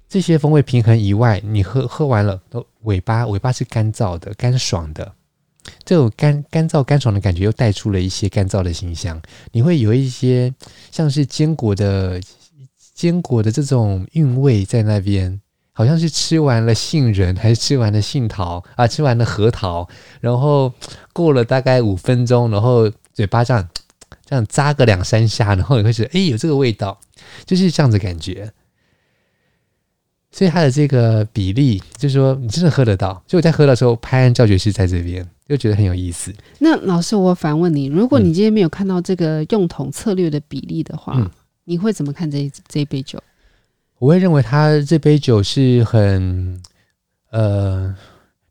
[0.09, 5.13] 这些风味平衡以外，你喝喝完了，都尾巴尾巴是干燥的、干爽的。
[5.85, 9.21] 这种干干燥干爽的感觉，又带出了一些干燥的辛香。
[9.53, 10.53] 你会有一些
[10.91, 12.21] 像是坚果的
[12.95, 15.41] 坚果的这种韵味在那边，
[15.73, 18.87] 好像是吃完了杏仁，还是吃完了杏桃啊？
[18.87, 19.89] 吃完了核桃，
[20.21, 20.73] 然后
[21.13, 23.69] 过了大概五分钟，然后嘴巴这样
[24.33, 26.99] 这样扎个两三下，然后你会觉得哎，有这个味道，
[27.45, 28.51] 就是这样子感觉。
[30.31, 33.23] 所以它的这个比例，就是说你真的喝得到。
[33.27, 35.29] 所以我在喝的时候，拍案叫绝是在这边。
[35.47, 36.33] 就觉得很有意思。
[36.61, 41.31] 那老师，我反问你，如果你今天没有看到这个用桶策略的比例的话，嗯、
[41.65, 43.23] 你会怎么看这这一杯酒？
[43.99, 46.59] 我会认为它这杯酒是很
[47.31, 47.95] 呃，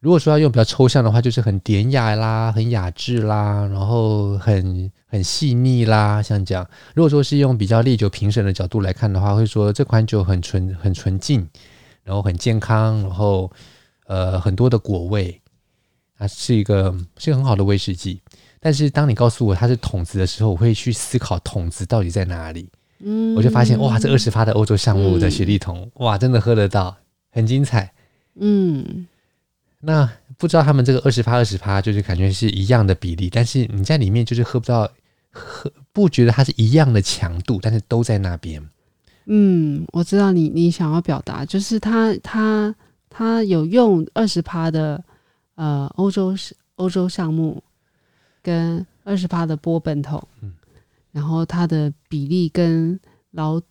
[0.01, 6.67] 如果说要用比较抽象的话，就是很典雅啦，很雅致啦，然后很很细腻啦，像这样。
[6.95, 11.47] 如果说是用比较烈酒评审的角度来看的话，会说这款酒很纯很纯净，
[12.03, 13.51] 然后很健康，然后
[14.07, 15.39] 呃很多的果味。
[16.17, 18.21] 它是一个是一个很好的威士忌，
[18.59, 22.69] 但是当你告诉我它是桶子的时候，我会去思考桶子到底在哪里。
[22.99, 26.95] 嗯，我就发现哇，这二十趴的欧洲橡木的雪莉桶，哇，真的喝得到，
[27.31, 27.91] 很精彩。
[28.35, 29.07] 嗯，
[29.81, 34.89] 那不知道他们这个二十趴二十趴，就是感觉是一样的比例，但是你在里面就是喝不到，
[35.31, 38.65] 喝不觉得它是一样的强度，但是都在那边。
[39.25, 42.73] 嗯，我知道你你想要表达就是他他
[43.09, 45.03] 他有用二十趴的。
[45.55, 47.61] 呃，欧洲是欧洲项目
[48.41, 50.53] 跟二十趴的波本桶，嗯，
[51.11, 53.61] 然后它的比例跟老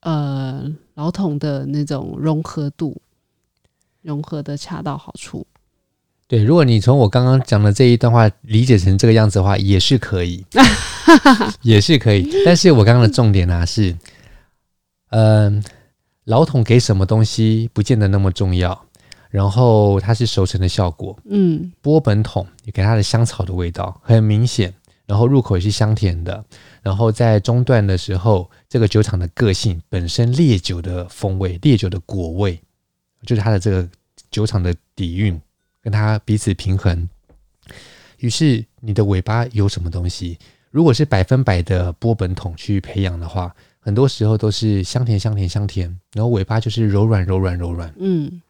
[0.00, 2.96] 呃老桶的那种融合度
[4.00, 5.46] 融合的恰到好处。
[6.26, 10.44] 对，如果你从我刚刚讲的这一段话理解成这个样子的话，也是可以，
[11.62, 12.28] 也是可以。
[12.44, 13.96] 但是我刚刚的重点呢、啊、是，
[15.10, 15.62] 嗯、呃，
[16.24, 18.86] 老桶给什么东西不见得那么重要。
[19.30, 24.72] 然后它是熟成的效果，嗯，波本桶也给它的香草的味道很明显，
[25.06, 26.44] 然后入口也是香甜的，
[26.82, 32.60] 然后在中段的时候，这个酒厂的个性本身烈酒的风味，烈酒的果味，
[33.26, 33.88] 就是它的这个
[34.30, 35.40] 酒厂的底蕴
[35.84, 37.08] 跟它彼此平衡。
[38.18, 40.38] 于是你的尾巴有什么东西？
[40.70, 48.40] 如果是百分百的波本桶去培养的话，很多时候都是香甜香甜香甜，然后尾巴就是柔软柔软柔软，嗯。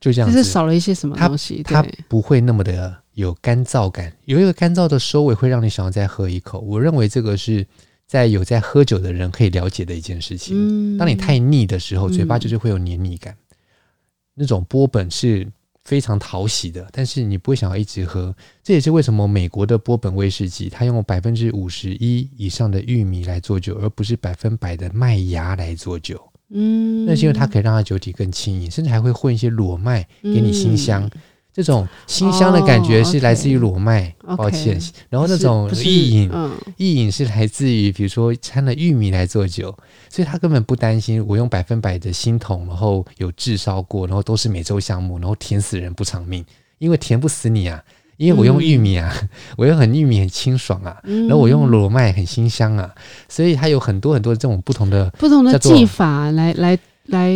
[0.00, 6.60] 就这样子，是少了一些什么东西，它，它不会那么的有干燥感，有一个干燥的收尾会让你想要再喝一口。
[6.60, 7.66] 我认为这个是
[8.06, 10.54] 在有在喝酒的人可以了解的一件事情。
[10.56, 13.34] 嗯，当你太腻的时候，嘴巴就是会有黏腻感。
[13.34, 13.54] 嗯，
[14.34, 15.46] 那种波本是
[15.88, 18.36] 非常讨喜的，但是你不会想要一直喝。
[18.62, 26.22] 这也是为什么美国的波本威士忌，它用百分之五十一以上的玉米来做酒，而不是百分百的麦芽来做酒。
[26.50, 31.06] 嗯，那是因为它可以让它酒体更轻盈，甚至还会混一些裸麦给你新香。
[31.06, 31.10] 嗯、
[31.52, 34.80] 这种辛香的感觉是来自于裸麦，抱歉。
[34.80, 36.30] Okay、然后那种意饮，
[36.76, 39.76] 意饮是来自于比如说掺了玉米来做酒，
[40.08, 46.44] 所以他根本不担心我用百分百的新桶，然后有炙烧过，然后都是美洲橡木，然后甜死人不偿命，
[46.78, 47.82] 因为甜不死你啊。
[48.18, 52.92] 因为我用玉米啊，嗯、 我用很玉米很清爽啊，嗯、然后我用裸麦很辛香啊，
[53.28, 57.32] 所以它有很多很多这种不同的不同的技法来来来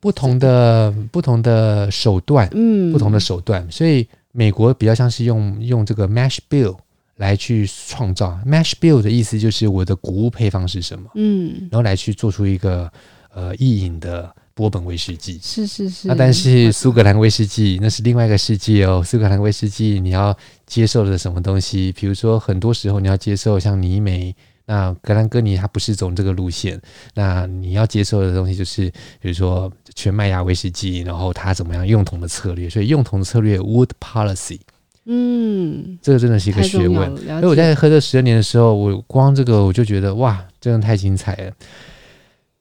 [0.00, 6.76] 不同的不同的手段，嗯，不同的手段，所以美国比较像是用用这个 mash bill
[7.16, 12.90] 来去创造 mash bill 的意思就是我的谷物配方是什么，嗯，然后来去做出一个
[13.32, 14.34] 呃意饮的。
[14.56, 19.02] 波本威士忌是是是，那但是苏格兰威士忌那是另外一个世界哦。
[19.04, 20.34] 苏格兰威士忌你要
[20.64, 21.92] 接受的什么东西？
[21.92, 24.34] 比如说很多时候你要接受像泥煤，
[24.64, 26.80] 那格兰哥尼它不是走这个路线。
[27.12, 28.90] 那你要接受的东西就是，
[29.20, 32.70] 比如说全麦芽威士忌，然后它怎么样用桶的策略？
[32.70, 34.60] 所以用桶的策略 wood policy，
[35.06, 37.16] 嗯，这个真的是一个学问。
[37.16, 41.52] 所以我在喝这十二年的时候，我光这个我就觉得哇，真的太精彩了。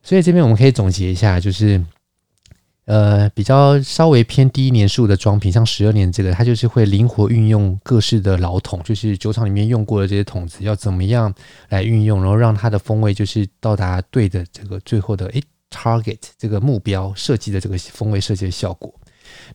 [0.02, 1.84] 所以这边我们可以总结一下，就是，
[2.86, 11.34] 呃，比较稍微偏低年数的装瓶，像十二年这个，它就是会灵活运用各式的老桶，就是酒厂里面用过的这些桶子，要怎么样
[11.70, 15.44] 来运用，然后让它的风味就是到达对的这个最后的诶
[15.76, 18.93] target 这个目标设计的这个风味设计的效果。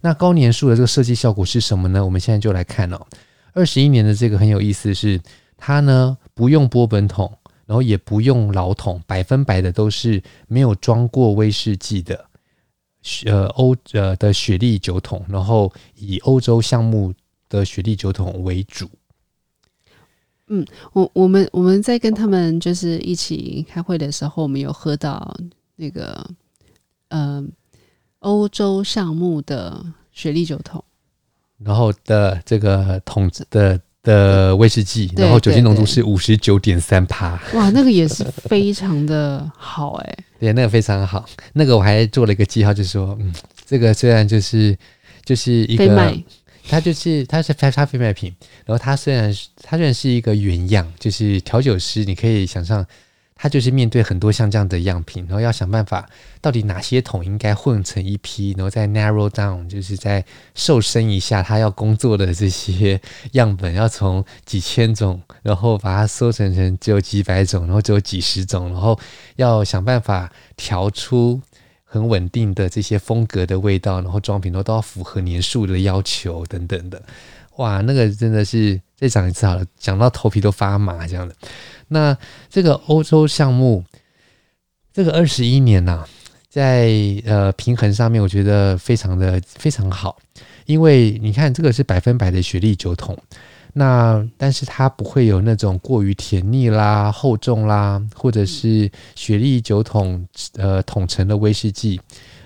[0.03, 2.05] 那高年数的这个设计效果是什么呢？
[2.05, 3.07] 我们现在就来看哦，
[3.55, 5.19] 二十一年的这个很有意思是，
[5.57, 7.33] 它呢不用波本桶。
[7.67, 12.25] 然后也不用老桶，百分百的都是没有装过威士忌的，
[13.27, 17.15] 呃欧呃的雪莉酒桶，然后以欧洲项目
[17.49, 18.91] 的雪莉酒桶为主。
[20.49, 25.33] 嗯，我我们我们在跟他们就是一起开会的时候，我们有喝到
[25.81, 26.31] 那个
[27.09, 27.43] 呃
[28.21, 30.85] 欧洲橡木的雪莉酒桶，
[31.59, 37.41] 然后的这个桶子的的威士忌，然后酒精浓度是五十九点三帕。
[37.55, 44.79] 哇，那个也是非常的好哎、欸， 对，那个非常好，那个我还做了一个记号，就是说，嗯，这个虽然就是
[45.25, 46.15] 就是一个。
[46.69, 48.33] 它就是它是它非卖品，
[48.65, 52.87] 然后它虽然它虽然是一个原样，就是调酒师，你可以想象，
[53.41, 56.07] 他就是面对很多像这样的样品，然后要想办法
[56.43, 60.23] 到底哪些桶应该混成一批，然后再 narrow down，就是再
[60.55, 63.01] 瘦身一下，他要工作的这些
[63.33, 68.99] 样本，要从几千种，然后把它缩成成只有几百种，然后只有几十种，然后
[69.37, 71.41] 要想办法调出。
[71.93, 77.03] 很稳定的这些风格的味道，然后装瓶都都要符合年数的要求等等的，
[77.57, 81.35] 哇，那个真的是再讲一次好了，讲到头皮都发麻这样的。
[81.93, 82.17] 那
[82.49, 83.85] 这个欧洲项目，
[84.93, 86.09] 这个二十一年呐、啊，
[86.49, 86.89] 在
[87.27, 90.17] 呃平衡上面，我觉得非常的非常好，
[90.67, 93.19] 因为你看这个是百分百的雪莉酒桶。
[93.73, 100.27] 那但是它不会有那种过于甜腻啦、厚重啦，或者是雪莉酒桶
[100.57, 102.01] 呃桶成的威士忌，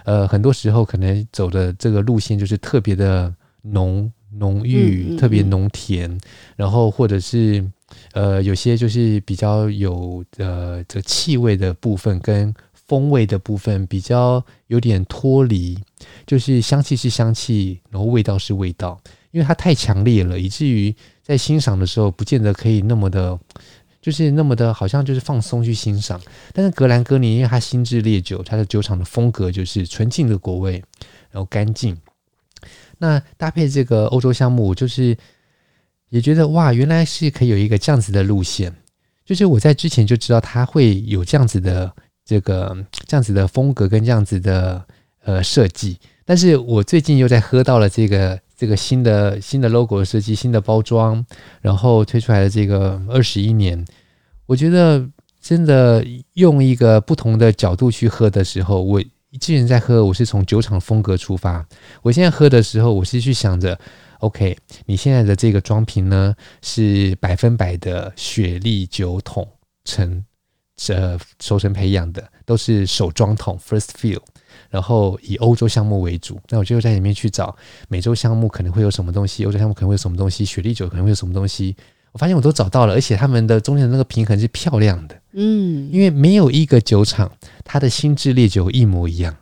[0.04, 3.32] 呃很多时候可能走的这个路线就是特别的
[3.62, 6.20] 浓浓郁、嗯嗯嗯特别浓甜，
[6.56, 7.64] 然后或者是
[8.14, 15.78] 呃有些就是比较有呃这气味的部分跟风味的部分比较有点脱离，
[16.26, 18.98] 就是香气是香气，然后味道是味道，
[19.30, 20.94] 因为它太强烈了，以至于。
[21.26, 23.40] 在欣赏的时候，不见得可以那么的，
[24.02, 26.20] 就是那么的，好像就是放松去欣赏。
[26.52, 30.72] 但是格兰哥尼，因为它新制烈酒，它的酒厂的风格就是纯净的果味，
[31.30, 31.96] 然后干净。
[32.98, 35.16] 那搭配这个欧洲橡木，就是
[36.14, 38.72] 也觉得哇，原来是可以有一个这样子的路线。
[39.24, 41.92] 就是我在之前就知道它会有这样子的
[42.24, 44.84] 这个这样子的风格跟这样子的
[45.24, 48.38] 呃设计，但是我最近又在喝到了这个。
[48.56, 51.26] 这个新的新的 logo 设计，新的包装，
[51.60, 53.84] 然后推出来的这个二十一年，
[54.46, 55.04] 我觉得
[55.40, 59.02] 真的用一个不同的角度去喝的时候，我
[59.40, 61.66] 之前在喝，我是从酒厂风格出发。
[62.00, 63.76] 我现在喝的时候，我是去想着
[64.24, 64.56] ，OK，
[64.86, 69.46] 你现在的这个装瓶呢，是百分百的雪莉酒桶
[69.84, 70.24] 成，
[70.88, 74.20] 呃，熟成培养的，都是手装桶 first fill。
[74.70, 77.54] 然后以欧洲项目为主，那我就在里面去找
[77.88, 81.76] 美洲项目可能会有什么东西，欧洲项目可能会有什么东西，雪莉酒可能会有什么东西。
[82.12, 87.30] 我发现我都找到了，而且他们的中间的那个平衡是漂亮的，嗯，因为没有一个酒厂
[87.64, 89.36] 它的新制烈酒一模一样，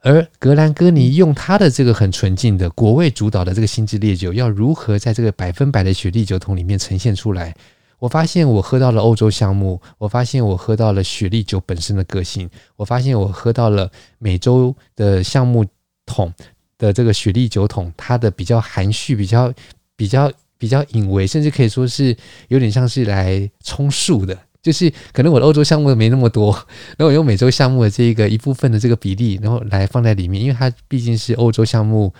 [0.00, 7.54] 而格兰哥尼用他的这个很纯净的果味主导的这个新制烈酒，要如何在这个百分百的雪莉酒桶里面呈现出来？
[7.98, 13.90] 我发现我喝到了欧洲橡木，我发现我喝到了雪莉酒本身的个性，我发现我喝到了
[14.20, 15.66] 美洲的橡木
[16.06, 16.32] 桶
[16.78, 19.52] 的这个雪莉酒桶，它的比较含蓄，比较
[19.96, 26.52] 比较比较隐微，甚至可以说是有点像是来充数的，就是可能我的欧洲项目没那么多，
[26.98, 32.12] 然后我用美洲项目的这个一部分的这个比例，然后来放在里面，因为它毕竟是欧洲项目，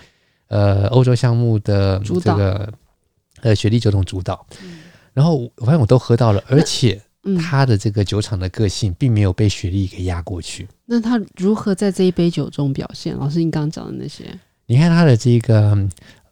[0.47, 2.71] 呃，欧洲项目的这个
[3.41, 4.45] 呃雪莉酒桶主导。
[5.13, 7.01] 然后我发现我都喝到了，而且
[7.37, 10.65] 它的这个酒厂的个性并没有被雪莉给压过去。
[10.85, 13.13] 那它如何在这一杯酒中表现？
[13.17, 14.23] 老师，你刚刚讲的那些，
[14.67, 15.77] 你看它的这个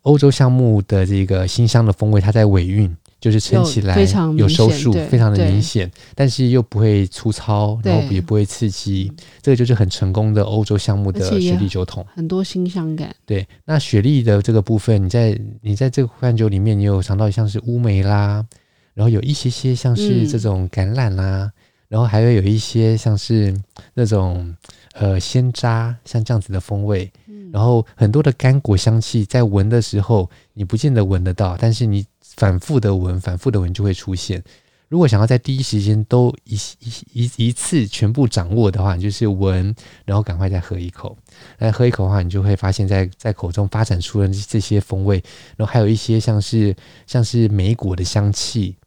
[0.03, 3.97] 欧洲项目的这个新香的风味，它在尾韵就是撑起来
[4.38, 9.11] 有收束，非常的明显，但是又不会粗糙，然后也不会刺激，
[9.41, 13.15] 这个就是很成功的欧洲项目的雪莉酒桶，很多新香感。
[13.26, 18.45] 对，那雪莉的这个部分，你在你在这个款酒里面，你有尝到像是乌梅啦。
[18.93, 21.51] 然后有一些些像是这种橄榄啦、
[21.88, 23.55] 然后还会有一些像是
[23.93, 24.55] 那种
[24.93, 27.07] 呃鲜渣，像这样子的风味。
[27.28, 32.03] 嗯、然后很多的干果香气，在闻的时候你不见得闻得到，但是你
[32.38, 34.41] 反复的闻，反复的闻就会出现。
[34.88, 39.75] 如果想要在第一时间都一一一一次全部掌握的话，你就是闻，
[40.05, 41.17] 然后赶快再喝一口。
[41.57, 45.21] 来喝一口的话，你就会发现在在口中发展出了这些风味，
[45.57, 46.73] 然后还有一些像是
[47.05, 48.77] 像是莓果的香气。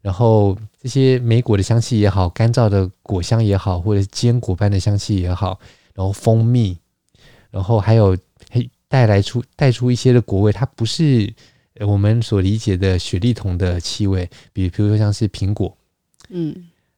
[0.00, 5.58] 然后这些莓果的香气也好，干燥的果香也好，或者坚果般的香气也好，
[5.92, 6.78] 然后蜂蜜，
[7.50, 8.16] 然后还有
[8.86, 11.34] 带来出带出一些的果味，它不是
[11.80, 15.76] 我们所理解的雪莉桶的气味，比比如说像是苹果，
[16.30, 16.52] 嗯，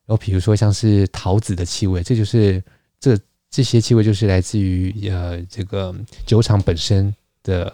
[0.07, 2.63] 然后比如说像是桃子的气味，这就是
[2.99, 3.19] 这
[3.51, 5.95] 这些气味就是来自于呃这个
[6.27, 7.73] 酒厂本身的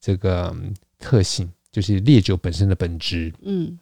[0.00, 0.54] 这个
[0.98, 3.32] 特性，就是烈酒本身的本质。
[3.42, 3.78] 嗯，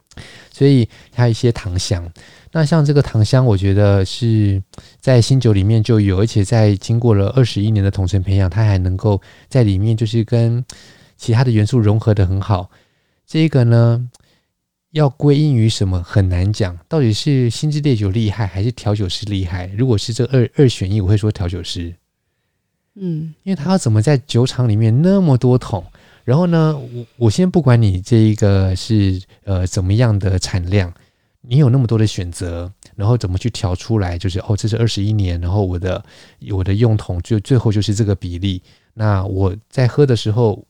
[0.53, 2.11] 所以它一些糖香。
[2.55, 4.63] 那像这个糖香，我觉得是
[5.01, 10.63] 在新酒里面就有，而且在经过了二十一年的桶陈培养，它还能够在里面就是跟
[11.23, 12.69] 其他的元素融合的很好。
[13.25, 14.11] 这个呢，
[14.91, 19.69] 要归因于什么很难讲，到底是新制烈酒厉害还是调酒师厉害？
[19.79, 21.95] 如果是这二二选一，我会说调酒师。
[22.97, 25.85] 嗯，因为他要怎么在酒厂里面那么多桶，
[26.25, 30.93] 然后呢，我我先不管你这一个是呃怎么样的产量，
[31.43, 34.19] 你有那么多的选择，然后怎么去调出来？
[34.19, 36.05] 就是哦，这是二十一年，然后我的
[36.51, 38.61] 我的用桶就最后就是这个比例。
[38.95, 40.67] 那我在喝的时候。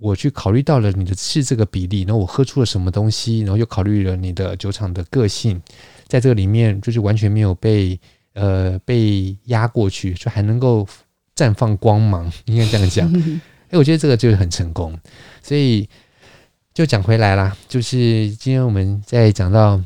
[0.00, 5.60] 我去考虑到了你的是这个比例，然后我喝出了什么东西，然后又考虑了你的酒厂的个性，
[6.06, 7.98] 在这个里面就是完全没有被
[8.34, 10.86] 呃被压过去，就还能够
[11.34, 13.12] 绽放光芒，应该这样讲。
[13.70, 14.96] 哎，我觉得这个就是很成功。
[15.42, 15.88] 所以
[16.72, 19.82] 就讲回来啦，就是今天我们在讲到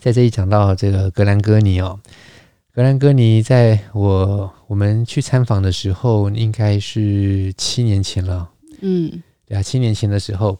[0.00, 2.00] 在这里讲到这个格兰哥尼哦，
[2.74, 9.22] 格兰哥尼在我我们去参访的时候，应该是七年前了，嗯。
[9.48, 10.58] 对啊，七年前的时候，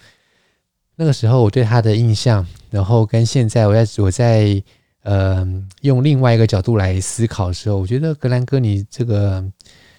[0.96, 4.62] 那个时候我对他的印象，然后跟现在我在我在
[5.02, 5.46] 呃
[5.82, 9.44] 用另外一个角度来思考的时候，我觉得格兰哥尼这个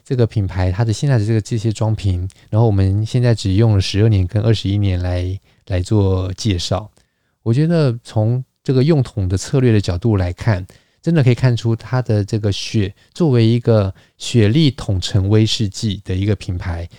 [0.03, 6.89] 这个品牌，它的现在的这个这些装瓶，然后我们现在只用了十二年跟二十一年来来做介绍，
[7.43, 10.65] 我觉得从这个用桶的策略的角度来看，
[10.99, 16.89] 真的可以看出它的这个雪作为一个雪莉桶陈威士忌的一个品牌。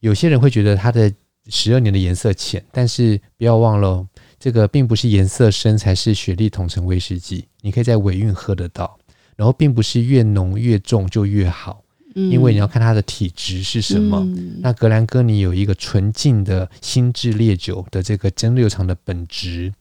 [0.00, 1.12] 有些人会觉得它的
[1.48, 4.06] 十二年的颜色浅，但是不要忘了，
[4.38, 7.46] 这个并不是颜色深才是雪莉桶陈威士忌。
[7.62, 8.98] 你可以在尾韵喝得到，
[9.34, 11.82] 然后并不是越浓越重就越好，
[12.14, 14.18] 因为你要看它的体质是什么。
[14.18, 19.72] 嗯、那格兰哥尼有一个纯净的新制烈酒的这个蒸馏厂的本质，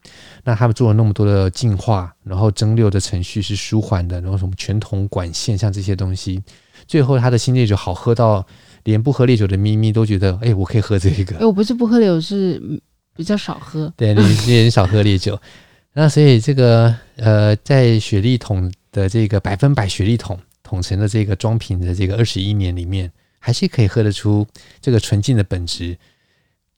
[0.46, 6.42] 那他们做了那么多的净化，然后蒸馏的程序是舒缓的，然后什么全铜管线像这些东西，
[6.88, 8.48] 最后它的新烈酒好喝到。
[8.88, 11.36] 连不喝烈酒的咪咪都觉得，哎、欸，我可以喝这个。
[11.40, 12.82] 哎，我不是不喝烈酒，是
[13.14, 13.92] 比较少喝。
[13.98, 15.38] 对，你你很少喝烈酒。
[15.92, 24.48] 那所以这个呃，在雪莉桶的这个百分百雪莉桶桶成的这个装瓶的这个二十一年里面，还是可以喝得出
[24.80, 25.98] 这个纯净的本质，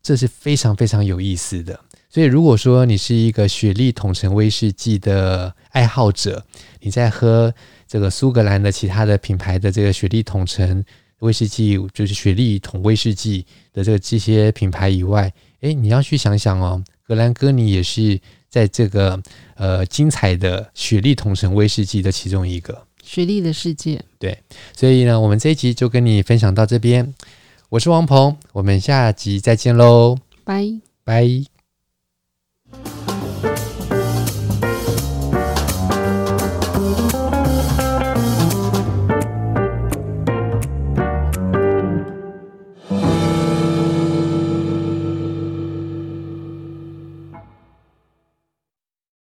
[0.01, 1.79] 这是非常非常有意思的。
[2.09, 6.43] 所以如果说你是一个雪莉桶成威士忌的爱好者，
[6.79, 7.53] 你在喝
[7.87, 10.83] 这个苏格兰的其他的品牌的这个雪莉桶陈。
[11.19, 19.21] 威士忌就是雪莉桶威士忌的这个这些品牌以外，诶，你要去想想哦，格兰哥尼也是在这个
[19.55, 22.85] 呃精彩的雪莉桶陈威士忌的其中一个。
[23.03, 24.01] 雪莉的世界。
[24.17, 24.37] 对，
[24.75, 27.13] 所以呢，我们这一集就跟你分享到这边。
[27.69, 30.65] 我是王鹏，我们下集再见喽，拜
[31.03, 31.58] 拜。